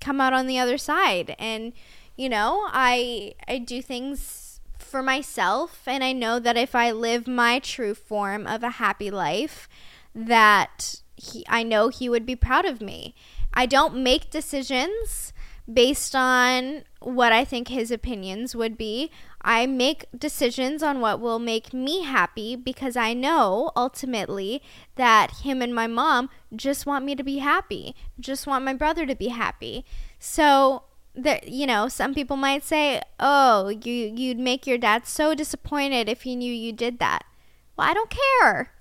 [0.01, 1.73] come out on the other side and
[2.17, 7.27] you know, I I do things for myself and I know that if I live
[7.27, 9.69] my true form of a happy life
[10.15, 13.15] that he, I know he would be proud of me.
[13.55, 15.33] I don't make decisions
[15.73, 19.11] based on what I think his opinions would be.
[19.43, 24.63] I make decisions on what will make me happy because I know ultimately
[24.97, 29.07] that him and my mom just want me to be happy, just want my brother
[29.07, 29.85] to be happy.
[30.19, 35.35] So that you know, some people might say, "Oh, you you'd make your dad so
[35.35, 37.25] disappointed if he knew you did that."
[37.77, 38.73] Well, I don't care.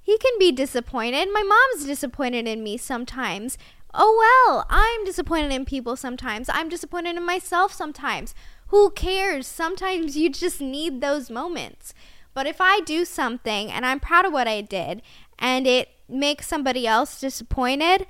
[0.00, 1.28] He can be disappointed.
[1.32, 3.56] My mom's disappointed in me sometimes
[3.94, 6.48] oh well, I'm disappointed in people sometimes.
[6.52, 8.34] I'm disappointed in myself sometimes.
[8.68, 9.46] Who cares?
[9.46, 11.94] Sometimes you just need those moments.
[12.32, 15.02] But if I do something and I'm proud of what I did
[15.38, 18.06] and it makes somebody else disappointed,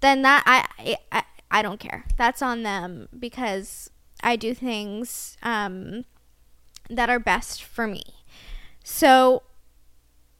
[0.00, 2.04] then that I I, I don't care.
[2.16, 3.90] That's on them because
[4.22, 6.04] I do things um,
[6.88, 8.02] that are best for me.
[8.84, 9.42] So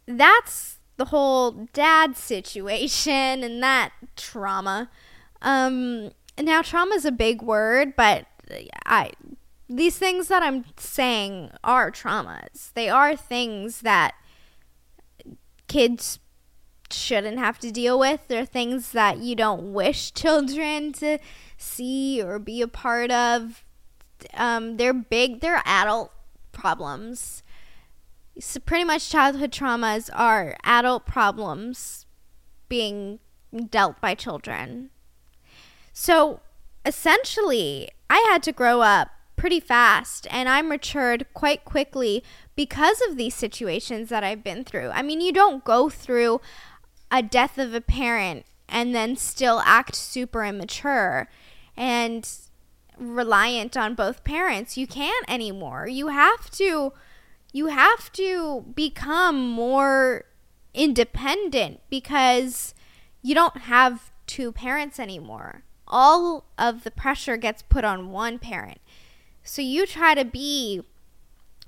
[0.06, 4.90] that's the whole dad situation and that trauma.
[5.40, 8.26] Um, now trauma is a big word, but
[8.86, 9.12] I
[9.68, 12.72] these things that I'm saying are traumas.
[12.74, 14.14] They are things that
[15.66, 16.18] kids
[16.90, 18.28] shouldn't have to deal with.
[18.28, 21.18] They're things that you don't wish children to
[21.56, 23.64] see or be a part of.
[24.34, 26.12] Um, they're big, they're adult
[26.52, 27.42] problems
[28.38, 32.06] so pretty much childhood traumas are adult problems
[32.68, 33.18] being
[33.70, 34.90] dealt by children.
[35.92, 36.40] So
[36.84, 42.22] essentially, I had to grow up pretty fast and I matured quite quickly
[42.54, 44.90] because of these situations that I've been through.
[44.90, 46.40] I mean, you don't go through
[47.10, 51.28] a death of a parent and then still act super immature
[51.76, 52.28] and
[52.98, 54.76] reliant on both parents.
[54.76, 55.86] You can't anymore.
[55.88, 56.92] You have to
[57.54, 60.24] you have to become more
[60.72, 62.74] independent because
[63.20, 65.62] you don't have two parents anymore.
[65.92, 68.80] All of the pressure gets put on one parent.
[69.44, 70.82] So you try to be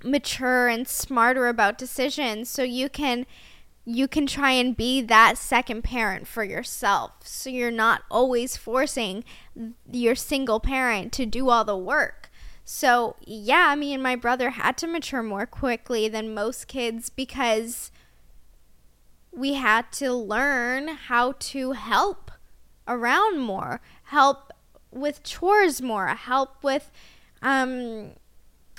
[0.02, 3.26] mature and smarter about decisions so you can
[3.86, 7.12] you can try and be that second parent for yourself.
[7.22, 9.24] So you're not always forcing
[9.92, 12.30] your single parent to do all the work
[12.64, 17.90] so, yeah, me and my brother had to mature more quickly than most kids because
[19.30, 22.30] we had to learn how to help
[22.88, 24.52] around more, help
[24.90, 26.90] with chores more, help with
[27.42, 28.10] um,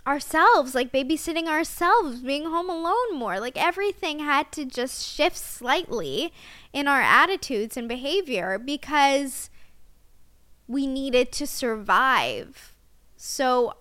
[0.07, 3.39] ourselves, like babysitting ourselves, being home alone more.
[3.39, 6.31] Like everything had to just shift slightly
[6.73, 9.49] in our attitudes and behavior because
[10.67, 12.75] we needed to survive
[13.25, 13.73] so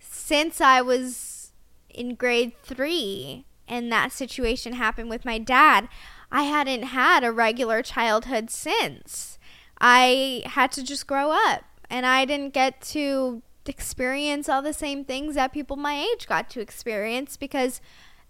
[0.00, 1.52] since I was
[1.88, 5.88] in grade three, and that situation happened with my dad,
[6.32, 9.35] I hadn't had a regular childhood since.
[9.78, 15.04] I had to just grow up and I didn't get to experience all the same
[15.04, 17.80] things that people my age got to experience because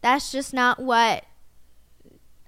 [0.00, 1.24] that's just not what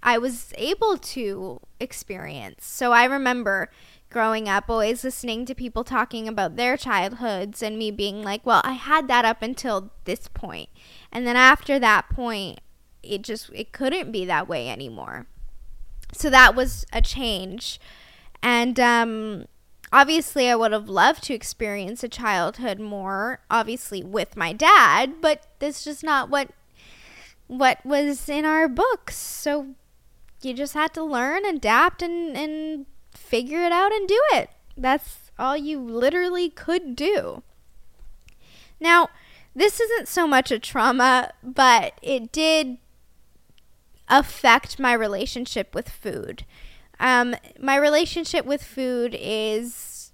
[0.02, 2.64] I was able to experience.
[2.64, 3.70] So I remember
[4.10, 8.62] growing up always listening to people talking about their childhoods and me being like, well,
[8.64, 10.68] I had that up until this point.
[11.12, 12.60] And then after that point,
[13.02, 15.26] it just it couldn't be that way anymore.
[16.12, 17.80] So that was a change.
[18.42, 19.46] And um
[19.92, 25.46] obviously I would have loved to experience a childhood more obviously with my dad, but
[25.58, 26.50] that's just not what
[27.46, 29.16] what was in our books.
[29.16, 29.74] So
[30.42, 34.50] you just had to learn, adapt and and figure it out and do it.
[34.76, 37.42] That's all you literally could do.
[38.80, 39.08] Now,
[39.54, 42.78] this isn't so much a trauma, but it did
[44.08, 46.44] affect my relationship with food.
[47.00, 50.12] Um, my relationship with food is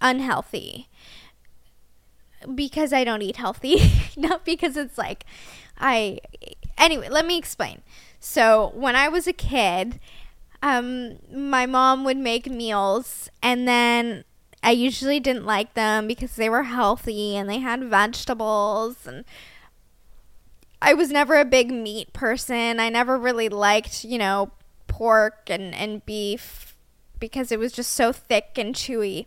[0.00, 0.88] unhealthy
[2.54, 3.80] because I don't eat healthy,
[4.16, 5.24] not because it's like
[5.78, 6.20] I.
[6.76, 7.82] Anyway, let me explain.
[8.20, 10.00] So, when I was a kid,
[10.62, 14.24] um, my mom would make meals, and then
[14.62, 19.24] I usually didn't like them because they were healthy and they had vegetables and
[20.80, 22.78] I was never a big meat person.
[22.78, 24.50] I never really liked, you know,
[24.98, 26.76] pork and, and beef
[27.20, 29.26] because it was just so thick and chewy.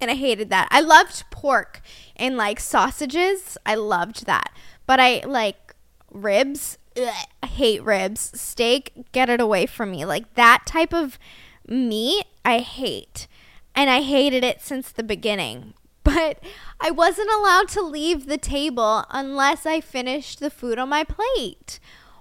[0.00, 0.68] And I hated that.
[0.70, 1.82] I loved pork
[2.16, 3.58] and like sausages.
[3.66, 4.50] I loved that.
[4.86, 5.74] But I like
[6.10, 6.78] ribs.
[6.96, 8.40] Ugh, I hate ribs.
[8.40, 10.06] Steak, get it away from me.
[10.06, 11.18] Like that type of
[11.66, 13.26] meat, I hate.
[13.74, 15.74] And I hated it since the beginning
[16.08, 16.42] but
[16.80, 21.78] I wasn't allowed to leave the table unless I finished the food on my plate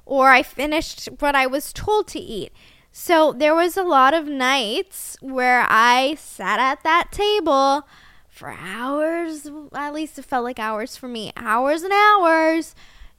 [0.08, 2.52] or I finished what I was told to eat.
[2.92, 7.88] So there was a lot of nights where I sat at that table
[8.28, 12.74] for hours, at least it felt like hours for me, hours and hours,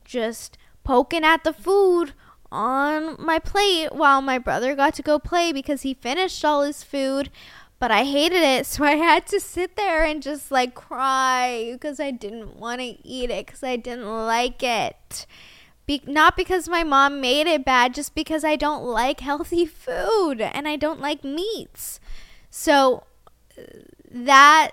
[0.04, 2.12] just poking at the food
[2.50, 6.82] on my plate while my brother got to go play because he finished all his
[6.82, 7.30] food
[7.78, 12.00] but I hated it, so I had to sit there and just like cry because
[12.00, 15.26] I didn't want to eat it because I didn't like it.
[15.88, 20.40] Be- not because my mom made it bad, just because I don't like healthy food
[20.42, 21.98] and I don't like meats.
[22.50, 23.04] So
[24.10, 24.72] that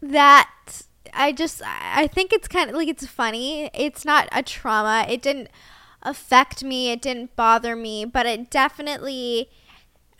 [0.00, 0.50] that
[1.12, 3.68] I just I think it's kind of like it's funny.
[3.74, 5.04] It's not a trauma.
[5.08, 5.48] It didn't
[6.00, 6.92] affect me.
[6.92, 9.50] It didn't bother me, but it definitely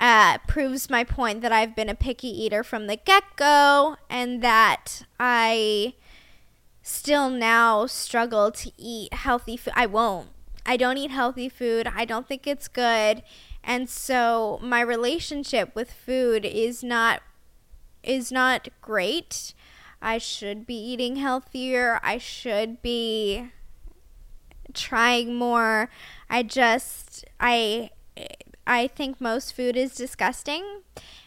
[0.00, 4.42] uh, proves my point that I've been a picky eater from the get go and
[4.42, 5.94] that I
[6.86, 9.72] still now struggle to eat healthy food.
[9.74, 10.28] I won't.
[10.64, 11.88] I don't eat healthy food.
[11.92, 13.24] I don't think it's good.
[13.64, 17.22] And so my relationship with food is not
[18.04, 19.52] is not great.
[20.00, 21.98] I should be eating healthier.
[22.04, 23.50] I should be
[24.72, 25.90] trying more.
[26.30, 27.90] I just I
[28.64, 30.82] I think most food is disgusting.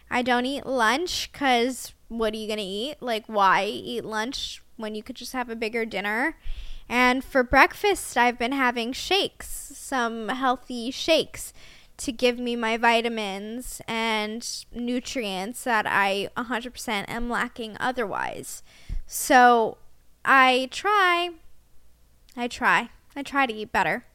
[0.10, 2.96] I don't eat lunch because what are you going to eat?
[3.02, 6.38] Like, why eat lunch when you could just have a bigger dinner?
[6.88, 11.54] And for breakfast, I've been having shakes, some healthy shakes
[11.98, 18.64] to give me my vitamins and nutrients that I 100% am lacking otherwise.
[19.06, 19.78] So
[20.24, 21.32] I try,
[22.38, 24.06] I try, I try to eat better.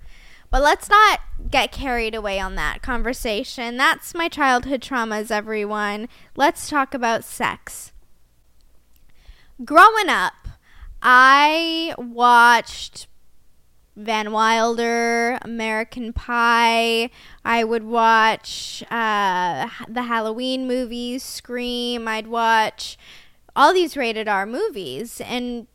[0.51, 3.77] But let's not get carried away on that conversation.
[3.77, 6.09] That's my childhood traumas, everyone.
[6.37, 7.93] Let's talk about sex.
[9.65, 10.44] Growing up,
[11.05, 13.07] I watched
[13.95, 17.11] Van Wilder, American Pie.
[17.45, 22.09] I would watch uh, the Halloween movies, Scream.
[22.09, 22.99] I'd watch
[23.55, 25.69] all these rated R movies, and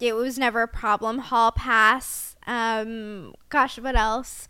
[0.00, 1.18] it was never a problem.
[1.18, 4.48] Hall Pass um, gosh, what else?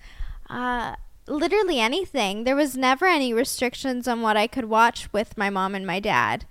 [0.49, 0.97] Uh,
[1.27, 2.45] literally anything.
[2.45, 6.01] There was never any restrictions on what I could watch with my mom and my
[6.01, 6.47] dad.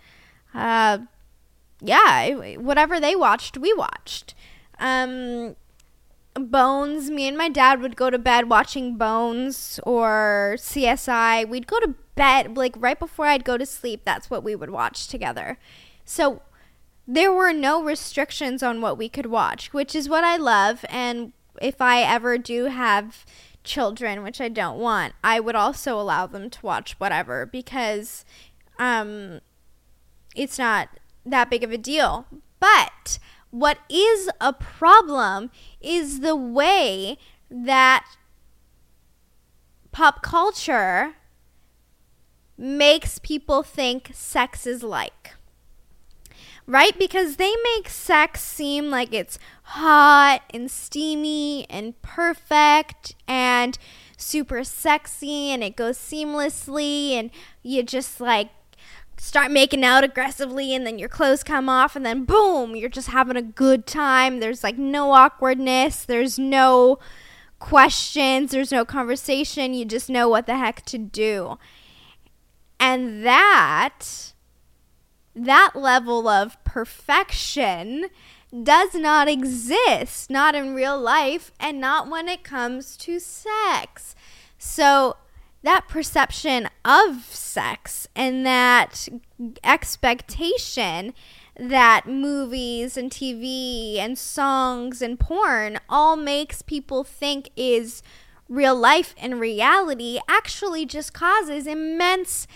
[0.53, 0.99] Uh,
[1.83, 4.33] yeah, whatever they watched, we watched.
[4.79, 5.55] Um,
[6.35, 11.47] Bones, me and my dad would go to bed watching Bones or CSI.
[11.47, 14.71] We'd go to bed, like right before I'd go to sleep, that's what we would
[14.71, 15.59] watch together.
[16.05, 16.41] So
[17.07, 20.85] there were no restrictions on what we could watch, which is what I love.
[20.89, 23.25] And if I ever do have
[23.63, 28.25] children, which I don't want, I would also allow them to watch whatever because
[28.79, 29.39] um,
[30.35, 30.89] it's not
[31.25, 32.27] that big of a deal.
[32.59, 33.19] But
[33.49, 37.17] what is a problem is the way
[37.49, 38.05] that
[39.91, 41.15] pop culture
[42.57, 45.35] makes people think sex is like.
[46.65, 46.97] Right?
[46.97, 53.77] Because they make sex seem like it's hot and steamy and perfect and
[54.17, 57.29] super sexy and it goes seamlessly and
[57.61, 58.49] you just like
[59.17, 63.09] start making out aggressively and then your clothes come off and then boom, you're just
[63.09, 64.39] having a good time.
[64.39, 66.99] There's like no awkwardness, there's no
[67.59, 69.73] questions, there's no conversation.
[69.73, 71.57] You just know what the heck to do.
[72.79, 74.33] And that
[75.35, 78.07] that level of perfection
[78.61, 84.15] does not exist, not in real life and not when it comes to sex.
[84.57, 85.17] So
[85.63, 89.07] that perception of sex and that
[89.63, 91.13] expectation
[91.57, 98.03] that movies and TV and songs and porn all makes people think is
[98.49, 102.47] real life and reality actually just causes immense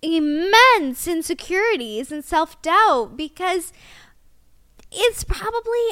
[0.00, 3.72] immense insecurities and self-doubt because
[4.92, 5.88] it's probably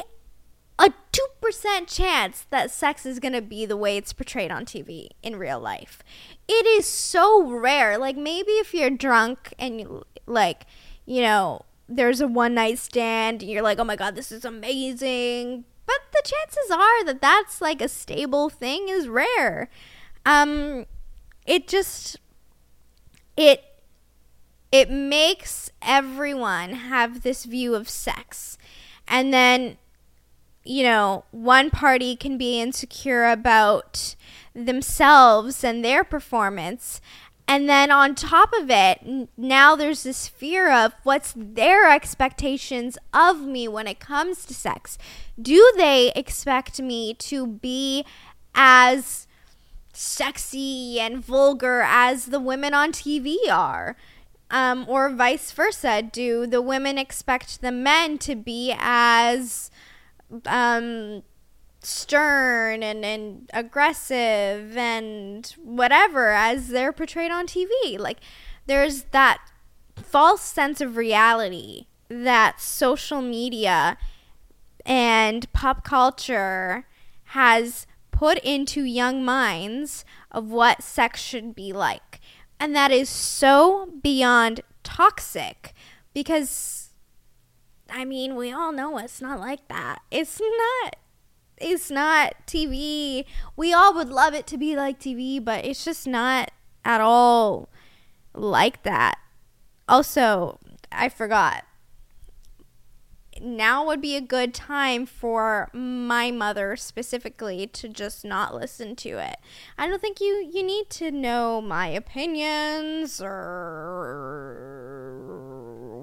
[1.13, 5.35] 2% chance that sex is going to be the way it's portrayed on TV in
[5.35, 6.03] real life.
[6.47, 7.97] It is so rare.
[7.97, 10.65] Like maybe if you're drunk and you like,
[11.05, 14.43] you know, there's a one night stand and you're like, "Oh my god, this is
[14.45, 19.69] amazing." But the chances are that that's like a stable thing is rare.
[20.25, 20.85] Um
[21.45, 22.17] it just
[23.37, 23.63] it
[24.71, 28.57] it makes everyone have this view of sex.
[29.07, 29.77] And then
[30.63, 34.15] you know, one party can be insecure about
[34.53, 37.01] themselves and their performance.
[37.47, 43.41] And then on top of it, now there's this fear of what's their expectations of
[43.41, 44.97] me when it comes to sex.
[45.41, 48.05] Do they expect me to be
[48.55, 49.27] as
[49.91, 53.97] sexy and vulgar as the women on TV are?
[54.49, 56.01] Um, or vice versa?
[56.01, 59.71] Do the women expect the men to be as
[60.45, 61.23] um,
[61.79, 67.99] stern and, and aggressive and whatever as they're portrayed on TV.
[67.99, 68.19] Like,
[68.65, 69.39] there's that
[69.95, 73.97] false sense of reality that social media
[74.85, 76.85] and pop culture
[77.25, 82.19] has put into young minds of what sex should be like.
[82.59, 85.73] And that is so beyond toxic
[86.13, 86.82] because
[87.95, 89.99] I mean, we all know it's not like that.
[90.09, 90.95] It's not
[91.57, 93.25] it's not TV.
[93.55, 96.51] We all would love it to be like TV, but it's just not
[96.83, 97.69] at all
[98.33, 99.19] like that.
[99.87, 100.59] Also,
[100.91, 101.63] I forgot.
[103.43, 109.17] Now would be a good time for my mother specifically to just not listen to
[109.17, 109.35] it.
[109.77, 113.33] I don't think you you need to know my opinions or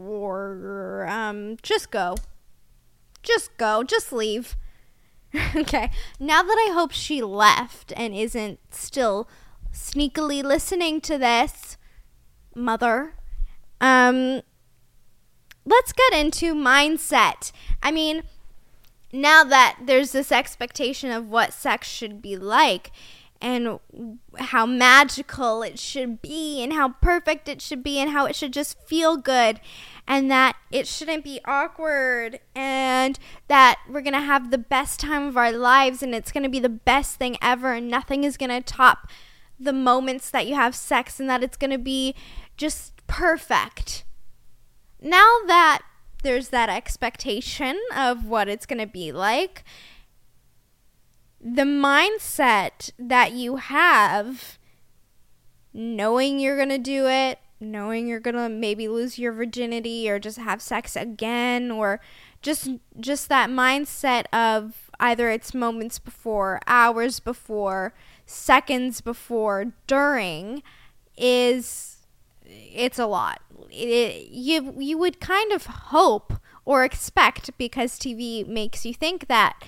[0.07, 2.17] or um, just go.
[3.23, 3.83] Just go.
[3.85, 4.57] Just leave.
[5.57, 5.91] okay.
[6.19, 9.29] Now that I hope she left and isn't still
[9.73, 11.79] sneakily listening to this,
[12.55, 13.15] mother,
[13.81, 14.43] um,
[15.65, 17.53] let's get into mindset.
[17.83, 18.23] I mean,
[19.13, 22.93] now that there's this expectation of what sex should be like,
[23.41, 23.79] and
[24.39, 28.53] how magical it should be and how perfect it should be and how it should
[28.53, 29.61] just feel good
[30.07, 35.27] and that it shouldn't be awkward and that we're going to have the best time
[35.27, 38.37] of our lives and it's going to be the best thing ever and nothing is
[38.37, 39.09] going to top
[39.59, 42.15] the moments that you have sex and that it's going to be
[42.59, 44.05] just perfect.
[45.01, 45.83] Now that
[46.23, 49.65] there's that expectation of what it's going to be like,
[51.41, 54.59] the mindset that you have,
[55.73, 60.19] knowing you're going to do it, knowing you're going to maybe lose your virginity or
[60.19, 62.01] just have sex again or
[62.43, 67.95] just just that mindset of either it's moments before, hours before,
[68.25, 70.63] seconds before, during
[71.17, 72.00] is
[72.51, 73.41] it's a lot.
[73.71, 76.35] It, you you would kind of hope
[76.65, 79.63] or expect because TV makes you think that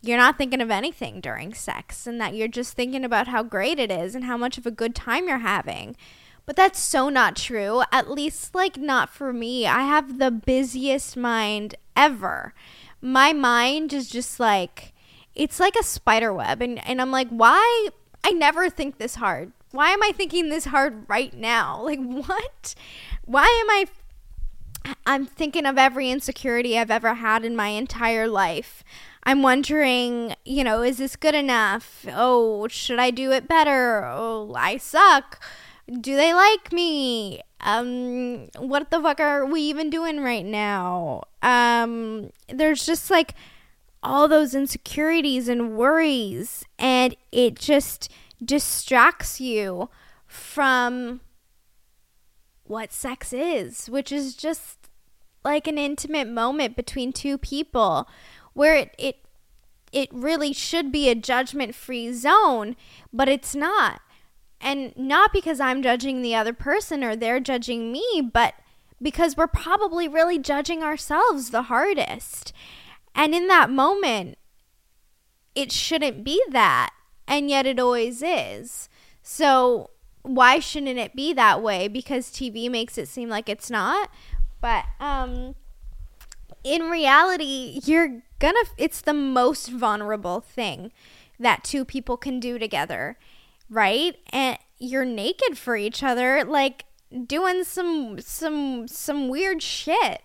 [0.00, 3.78] you're not thinking of anything during sex and that you're just thinking about how great
[3.78, 5.96] it is and how much of a good time you're having.
[6.46, 7.82] But that's so not true.
[7.92, 9.66] At least, like, not for me.
[9.66, 12.54] I have the busiest mind ever.
[13.02, 14.94] My mind is just like,
[15.34, 16.62] it's like a spider web.
[16.62, 17.88] And, and I'm like, why?
[18.24, 19.52] I never think this hard.
[19.70, 21.82] Why am I thinking this hard right now?
[21.88, 22.74] Like, what?
[23.24, 23.86] Why am I
[25.06, 28.84] I'm thinking of every insecurity I've ever had in my entire life.
[29.24, 32.06] I'm wondering, you know, is this good enough?
[32.10, 34.04] Oh, should I do it better?
[34.04, 35.42] Oh, I suck.
[36.00, 37.42] Do they like me?
[37.60, 41.24] Um, what the fuck are we even doing right now?
[41.42, 43.34] Um, there's just like
[44.02, 48.10] all those insecurities and worries, and it just
[48.44, 49.88] distracts you
[50.26, 51.20] from
[52.64, 54.90] what sex is, which is just
[55.44, 58.08] like an intimate moment between two people
[58.52, 59.16] where it it
[59.90, 62.76] it really should be a judgment-free zone,
[63.12, 64.02] but it's not.
[64.60, 68.54] And not because I'm judging the other person or they're judging me, but
[69.00, 72.52] because we're probably really judging ourselves the hardest.
[73.14, 74.36] And in that moment,
[75.54, 76.90] it shouldn't be that.
[77.28, 78.88] And yet it always is.
[79.22, 79.90] So
[80.22, 81.86] why shouldn't it be that way?
[81.86, 84.10] Because TV makes it seem like it's not.
[84.60, 85.54] But um
[86.64, 90.90] in reality, you're gonna it's the most vulnerable thing
[91.38, 93.16] that two people can do together,
[93.70, 94.16] right?
[94.30, 96.84] And you're naked for each other like
[97.26, 100.22] doing some some some weird shit.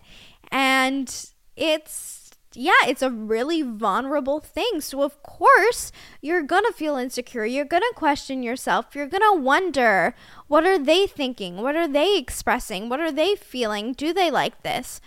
[0.50, 1.08] And
[1.56, 2.23] it's
[2.56, 4.80] yeah, it's a really vulnerable thing.
[4.80, 7.44] So, of course, you're going to feel insecure.
[7.44, 8.94] You're going to question yourself.
[8.94, 10.14] You're going to wonder
[10.46, 11.58] what are they thinking?
[11.58, 12.88] What are they expressing?
[12.88, 13.92] What are they feeling?
[13.92, 15.00] Do they like this?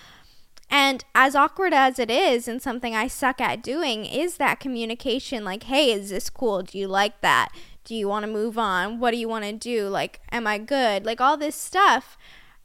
[0.70, 5.45] And as awkward as it is, and something I suck at doing, is that communication
[5.45, 6.62] like, hey, is this cool?
[6.64, 7.50] Do you like that?
[7.86, 9.00] Do you want to move on?
[9.00, 9.88] What do you want to do?
[9.88, 11.06] Like, am I good?
[11.06, 12.18] Like, all this stuff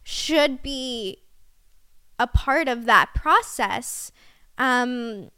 [0.03, 1.19] should be
[2.19, 4.11] a part of that process
[4.59, 5.31] um,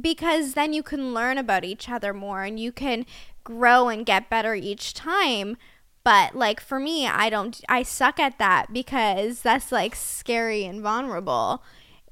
[0.00, 3.06] because then you can learn about each other more and you can
[3.42, 5.56] grow and get better each time.
[6.02, 10.80] But like for me, I don't, I suck at that because that's like scary and
[10.80, 11.62] vulnerable.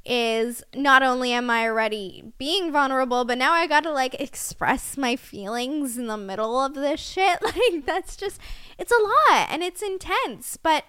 [0.04, 5.14] Is not only am I already being vulnerable, but now I gotta like express my
[5.14, 7.38] feelings in the middle of this shit.
[7.42, 8.40] Like, that's just,
[8.78, 10.56] it's a lot and it's intense.
[10.56, 10.84] But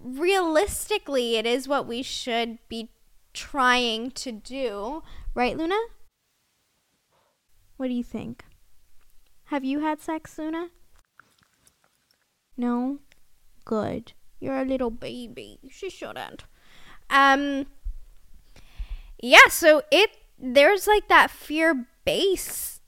[0.00, 2.90] realistically, it is what we should be
[3.34, 5.02] trying to do.
[5.34, 5.78] Right, Luna?
[7.76, 8.44] What do you think?
[9.46, 10.70] Have you had sex, Luna?
[12.56, 13.00] No?
[13.64, 14.12] Good.
[14.40, 15.58] You're a little baby.
[15.70, 16.44] She shouldn't.
[17.10, 17.66] Um
[19.20, 22.80] Yeah, so it there's like that fear base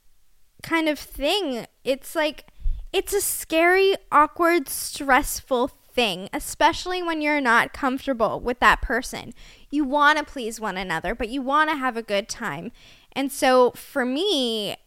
[0.63, 1.65] kind of thing.
[1.83, 2.45] It's like
[2.93, 9.33] it's a scary, awkward, stressful thing, especially when you're not comfortable with that person.
[9.71, 12.71] You want to please one another, but you want to have a good time.
[13.13, 14.77] And so for me,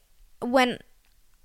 [0.41, 0.79] when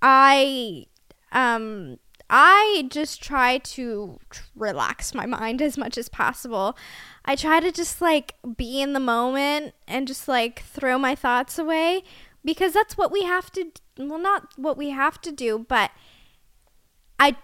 [0.01, 0.86] I
[1.32, 1.97] um
[2.30, 4.20] I just try to
[4.55, 6.78] relax my mind as much as possible.
[7.26, 11.57] I try to just like be in the moment and just like throw my thoughts
[11.57, 12.03] away
[12.43, 15.89] because that's what we have to well not what we have to do, but
[17.20, 17.36] I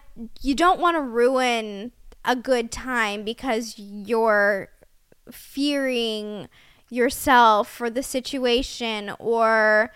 [0.42, 1.94] you don't want to ruin
[2.24, 4.70] a good time because you're
[5.32, 6.48] fearing
[6.90, 9.92] yourself or the situation or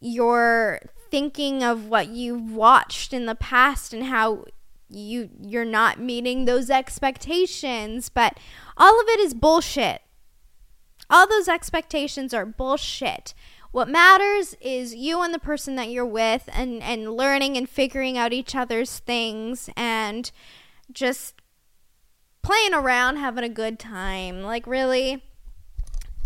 [0.00, 4.44] you're thinking of what you've watched in the past and how
[4.88, 8.08] you you're not meeting those expectations.
[8.08, 8.38] But
[8.76, 10.02] all of it is bullshit.
[11.08, 13.34] All those expectations are bullshit.
[13.72, 18.16] What matters is you and the person that you're with and and learning and figuring
[18.16, 20.30] out each other's things and
[20.92, 21.34] just
[22.46, 24.42] playing around, having a good time.
[24.42, 25.24] Like, really?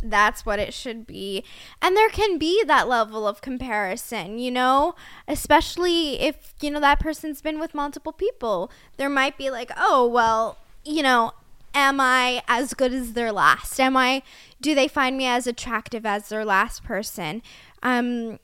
[0.02, 1.42] That's what it should be.
[1.80, 4.94] And there can be that level of comparison, you know,
[5.26, 8.70] especially if, you know, that person's been with multiple people.
[8.98, 11.32] There might be like, oh, well, you know,
[11.74, 13.80] am I as good as their last?
[13.80, 14.22] Am I,
[14.60, 17.40] do they find me as attractive as their last person?
[17.82, 18.38] Um,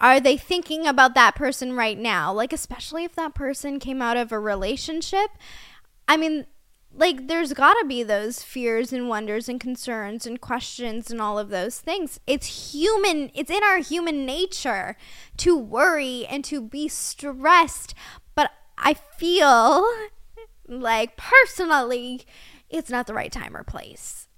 [0.00, 2.32] are they thinking about that person right now?
[2.32, 5.30] Like, especially if that person came out of a relationship.
[6.08, 6.46] I mean,
[6.94, 11.38] like there's got to be those fears and wonders and concerns and questions and all
[11.38, 12.20] of those things.
[12.26, 14.96] It's human, it's in our human nature
[15.38, 17.94] to worry and to be stressed,
[18.34, 19.86] but I feel
[20.68, 22.22] like personally
[22.68, 24.28] it's not the right time or place.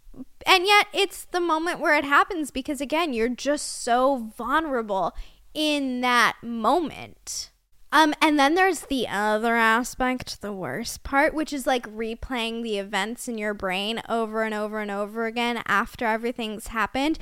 [0.47, 5.13] And yet it's the moment where it happens because again, you're just so vulnerable
[5.55, 7.51] in that moment.
[7.95, 12.77] Um, and then there's the other aspect, the worst part, which is like replaying the
[12.79, 17.21] events in your brain over and over and over again after everything's happened.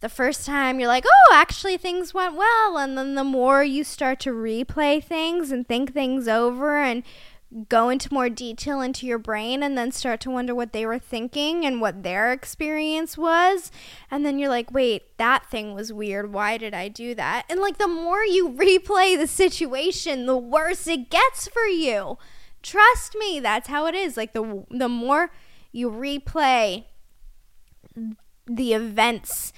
[0.00, 2.78] The first time you're like, oh, actually things went well.
[2.78, 7.02] And then the more you start to replay things and think things over and
[7.68, 10.98] go into more detail into your brain and then start to wonder what they were
[10.98, 13.70] thinking and what their experience was.
[14.10, 16.32] And then you're like, wait, that thing was weird.
[16.32, 17.44] Why did I do that?
[17.48, 22.18] And like, the more you replay the situation, the worse it gets for you.
[22.62, 24.16] Trust me, that's how it is.
[24.16, 25.30] Like, the, the more
[25.70, 26.84] you replay
[28.46, 29.52] the events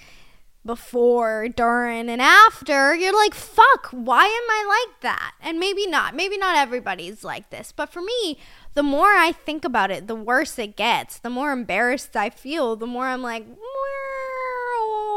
[0.67, 5.35] before, during, and after, you're like, fuck, why am I like that?
[5.41, 6.15] And maybe not.
[6.15, 7.73] Maybe not everybody's like this.
[7.73, 8.39] But for me,
[8.75, 11.19] the more I think about it, the worse it gets.
[11.19, 13.47] The more embarrassed I feel, the more I'm like,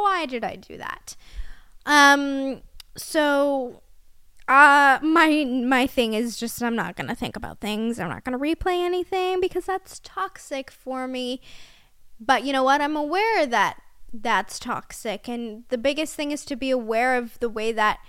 [0.02, 1.16] why did I do that?
[1.86, 2.62] Um,
[2.96, 3.82] so
[4.48, 8.00] uh my my thing is just I'm not going to think about things.
[8.00, 11.40] I'm not going to replay anything because that's toxic for me.
[12.20, 12.82] But you know what?
[12.82, 13.80] I'm aware that
[14.14, 18.00] that's toxic and the biggest thing is to be aware of the way that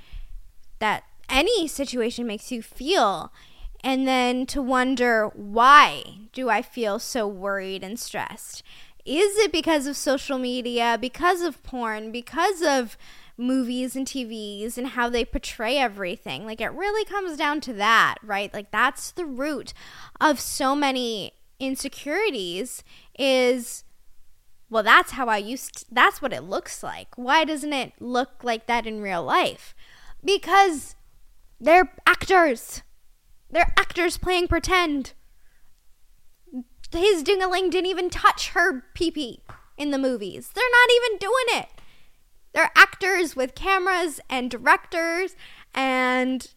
[0.78, 3.32] that any situation makes you feel
[3.82, 8.62] and then to wonder why do I feel so worried and stressed?
[9.06, 12.98] Is it because of social media, because of porn, because of
[13.38, 16.44] movies and TVs and how they portray everything?
[16.44, 18.52] Like it really comes down to that, right?
[18.52, 19.72] Like that's the root
[20.20, 22.84] of so many insecurities
[23.18, 23.84] is
[24.70, 27.08] well, that's how I used to, that's what it looks like.
[27.16, 29.74] Why doesn't it look like that in real life?
[30.24, 30.94] Because
[31.60, 32.82] they're actors.
[33.50, 35.12] They're actors playing pretend.
[36.92, 39.42] His dingaling didn't even touch her pee pee
[39.76, 40.50] in the movies.
[40.54, 41.68] They're not even doing it.
[42.52, 45.34] They're actors with cameras and directors
[45.74, 46.48] and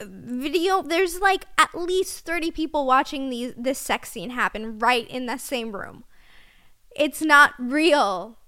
[0.00, 0.82] video.
[0.82, 5.38] There's like at least 30 people watching these this sex scene happen right in the
[5.38, 6.04] same room
[6.98, 8.38] it's not real.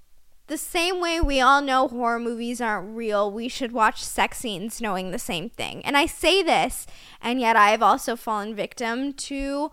[0.47, 4.81] The same way we all know horror movies aren't real, we should watch sex scenes
[4.81, 5.85] knowing the same thing.
[5.85, 6.87] And I say this,
[7.21, 9.71] and yet I have also fallen victim to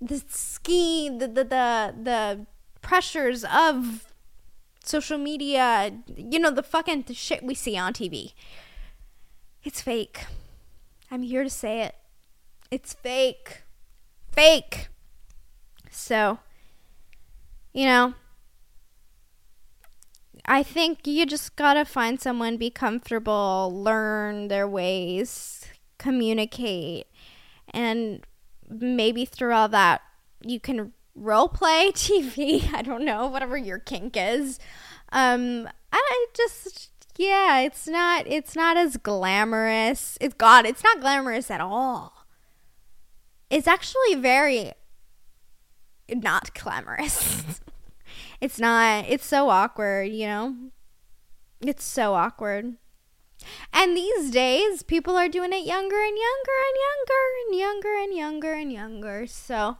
[0.00, 2.46] the ski, the the the, the
[2.80, 4.12] pressures of
[4.84, 8.32] social media, you know, the fucking shit we see on TV.
[9.62, 10.26] It's fake.
[11.10, 11.94] I'm here to say it.
[12.70, 13.62] It's fake.
[14.32, 14.88] Fake.
[15.90, 16.40] So,
[17.72, 18.14] you know,
[20.44, 25.64] I think you just gotta find someone, be comfortable, learn their ways,
[25.98, 27.06] communicate,
[27.72, 28.24] and
[28.68, 30.02] maybe through all that,
[30.44, 32.72] you can role play TV.
[32.72, 34.58] I don't know, whatever your kink is.
[35.12, 40.18] Um, I just, yeah, it's not, it's not as glamorous.
[40.20, 42.26] It's God, it's not glamorous at all.
[43.50, 44.72] It's actually very
[46.14, 47.60] not glamorous.
[48.40, 50.56] it's not, it's so awkward, you know?
[51.60, 52.76] It's so awkward.
[53.72, 58.14] And these days, people are doing it younger and younger and younger and younger and
[58.14, 59.26] younger and younger.
[59.26, 59.78] So,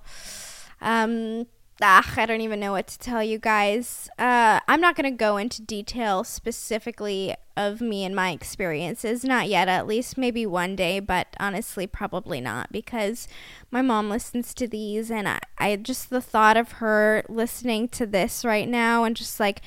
[0.80, 1.47] um,
[1.80, 4.09] ah, I don't even know what to tell you guys.
[4.18, 9.25] Uh, I'm not going to go into detail specifically of me and my experiences.
[9.25, 10.19] Not yet, at least.
[10.19, 13.29] Maybe one day, but honestly, probably not because
[13.71, 18.07] my mom listens to these, and I, I just the thought of her listening to
[18.07, 19.63] this right now and just like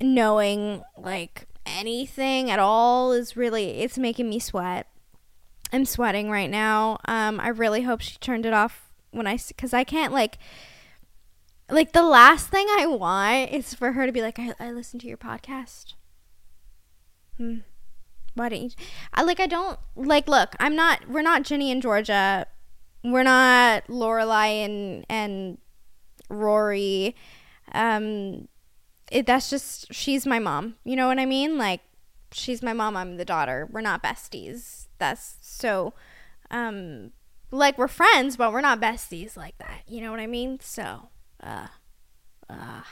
[0.00, 4.88] knowing like anything at all is really it's making me sweat.
[5.72, 6.98] I'm sweating right now.
[7.06, 10.38] Um, I really hope she turned it off when I because I can't like
[11.70, 15.00] like the last thing I want is for her to be like, I, I listened
[15.02, 15.94] to your podcast.
[17.42, 17.58] Hmm.
[18.34, 18.86] Why didn't you?
[19.12, 19.40] I like.
[19.40, 20.28] I don't like.
[20.28, 21.08] Look, I'm not.
[21.08, 22.46] We're not Ginny and Georgia.
[23.04, 25.58] We're not Lorelai and and
[26.30, 27.16] Rory.
[27.72, 28.48] Um,
[29.10, 30.76] it, that's just she's my mom.
[30.84, 31.58] You know what I mean?
[31.58, 31.80] Like,
[32.30, 32.96] she's my mom.
[32.96, 33.68] I'm the daughter.
[33.70, 34.86] We're not besties.
[34.98, 35.92] That's so.
[36.50, 37.10] Um,
[37.50, 39.82] like we're friends, but we're not besties like that.
[39.86, 40.58] You know what I mean?
[40.60, 41.08] So
[41.42, 41.66] uh,
[42.48, 42.82] uh,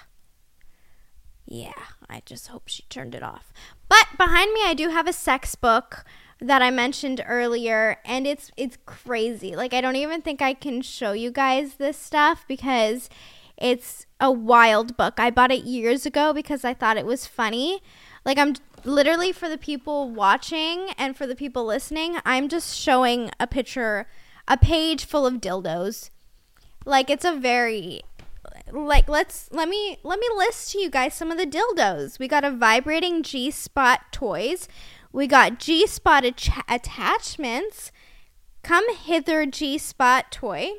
[1.47, 1.73] yeah,
[2.09, 3.53] I just hope she turned it off.
[3.91, 6.05] But behind me, I do have a sex book
[6.41, 9.57] that I mentioned earlier, and it's it's crazy.
[9.57, 13.11] Like I don't even think I can show you guys this stuff because
[13.57, 15.19] it's a wild book.
[15.19, 17.83] I bought it years ago because I thought it was funny.
[18.25, 23.33] Like I'm literally for the people watching and for the people listening, I'm just showing
[23.41, 24.07] a picture,
[24.47, 26.11] a page full of dildos.
[26.87, 28.03] Like it's a very
[28.73, 32.19] like let's let me let me list to you guys some of the dildos.
[32.19, 34.69] We got a vibrating G spot toys.
[35.13, 37.93] We got G spot ach- attachments.
[38.63, 40.71] Come hither G spot toy.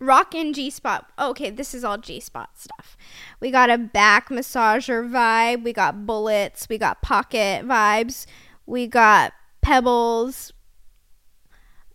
[0.00, 1.10] Rock in G spot.
[1.18, 2.96] Okay, this is all G spot stuff.
[3.40, 5.64] We got a back massager vibe.
[5.64, 6.68] We got bullets.
[6.68, 8.26] We got pocket vibes.
[8.64, 10.52] We got pebbles.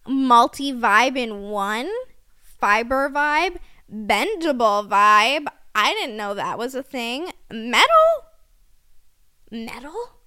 [0.08, 1.90] multi vibe in one,
[2.60, 3.58] fiber vibe,
[3.92, 5.46] bendable vibe.
[5.76, 7.32] I didn't know that was a thing.
[7.52, 8.26] Metal?
[9.52, 10.18] Metal?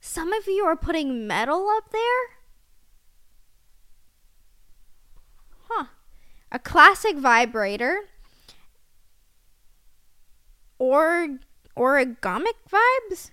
[0.00, 2.38] Some of you are putting metal up there?
[5.68, 5.86] Huh.
[6.52, 8.00] A classic vibrator
[10.78, 11.38] or
[11.74, 13.30] origamic vibes?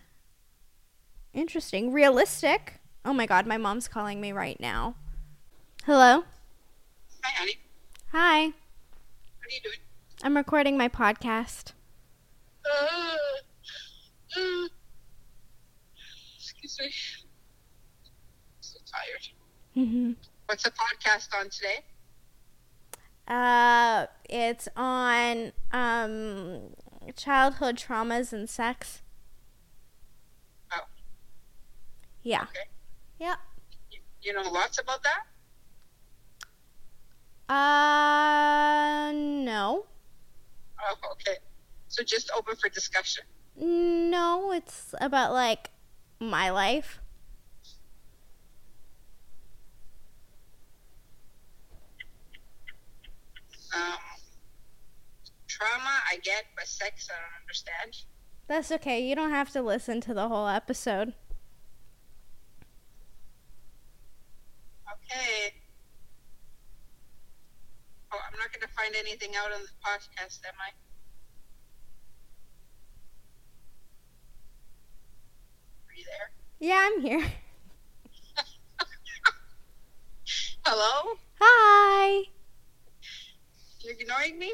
[1.33, 1.91] Interesting.
[1.91, 2.79] Realistic.
[3.03, 4.95] Oh my god, my mom's calling me right now.
[5.85, 6.23] Hello?
[7.23, 7.60] Hi, honey.
[8.11, 8.45] Hi.
[8.45, 9.79] What are you doing?
[10.23, 11.71] I'm recording my podcast.
[12.65, 13.17] Uh,
[14.37, 14.67] uh,
[16.37, 16.91] excuse me.
[18.59, 19.27] So tired.
[19.75, 20.15] Mhm.
[20.45, 21.79] What's the podcast on today?
[23.27, 26.75] Uh, it's on um
[27.15, 29.01] childhood traumas and sex.
[30.73, 30.81] Oh,
[32.23, 32.43] Yeah.
[32.43, 32.69] okay.
[33.19, 33.35] Yeah.
[33.89, 35.23] You, you know lots about that?
[37.51, 39.85] Uh, no.
[40.79, 41.35] Oh, okay.
[41.89, 43.25] So just open for discussion.
[43.57, 45.69] No, it's about like
[46.21, 47.01] my life.
[53.75, 53.97] Um,
[55.47, 58.05] trauma, I get, but sex, I don't understand.
[58.47, 59.05] That's okay.
[59.05, 61.15] You don't have to listen to the whole episode.
[64.93, 65.53] Okay.
[68.13, 70.71] Oh, I'm not going to find anything out on the podcast, am I?
[75.89, 76.31] Are you there?
[76.59, 77.25] Yeah, I'm here.
[80.65, 81.17] Hello?
[81.39, 82.25] Hi.
[83.81, 84.53] You're ignoring me?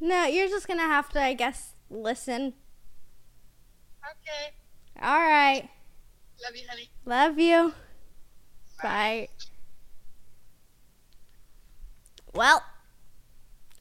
[0.00, 2.54] No, you're just gonna have to, I guess, listen.
[4.02, 4.54] Okay.
[5.00, 5.68] All right.
[6.42, 6.90] Love you, honey.
[7.04, 7.74] Love you.
[8.82, 9.28] Bye.
[12.34, 12.62] Well,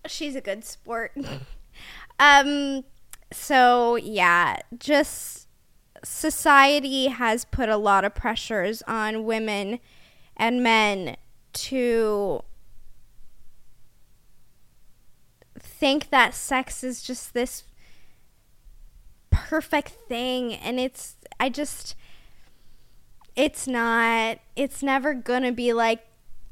[0.08, 1.16] she's a good sport.
[2.20, 2.84] um
[3.32, 5.48] so yeah, just
[6.04, 9.80] society has put a lot of pressures on women
[10.36, 11.16] and men
[11.54, 12.44] to
[15.60, 17.64] think that sex is just this
[19.30, 21.96] perfect thing and it's I just
[23.36, 26.06] it's not it's never going to be like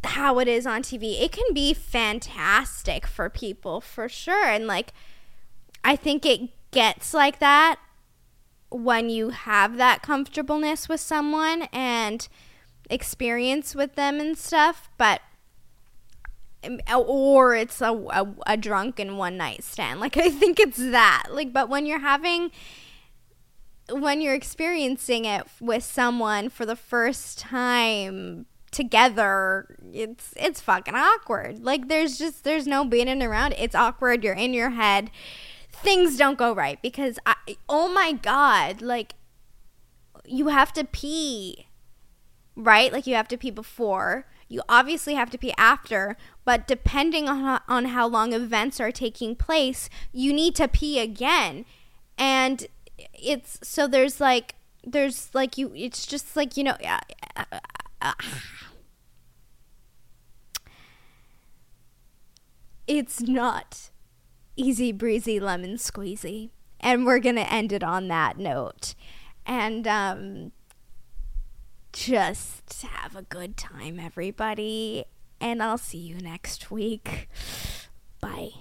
[0.03, 1.21] how it is on TV.
[1.21, 4.93] It can be fantastic for people for sure and like
[5.83, 7.79] I think it gets like that
[8.69, 12.27] when you have that comfortableness with someone and
[12.89, 15.21] experience with them and stuff, but
[16.63, 19.99] um, or it's a, a, a drunken one night stand.
[19.99, 21.27] Like I think it's that.
[21.31, 22.51] Like, but when you're having
[23.91, 31.63] when you're experiencing it with someone for the first time together, it's it's fucking awkward.
[31.63, 33.53] Like there's just there's no beating around.
[33.57, 34.23] It's awkward.
[34.23, 35.11] You're in your head.
[35.71, 37.35] Things don't go right because I
[37.67, 39.15] oh my god, like
[40.25, 41.67] you have to pee.
[42.55, 42.91] Right?
[42.91, 44.25] Like you have to pee before.
[44.49, 49.35] You obviously have to pee after, but depending on on how long events are taking
[49.35, 51.65] place, you need to pee again.
[52.17, 52.67] And
[53.13, 54.55] it's so there's like
[54.85, 56.77] there's like you it's just like you know
[62.87, 63.91] it's not
[64.55, 68.95] easy breezy lemon squeezy and we're gonna end it on that note.
[69.45, 70.51] And um
[71.91, 75.03] just have a good time everybody
[75.41, 77.29] and i'll see you next week.
[78.21, 78.51] Bye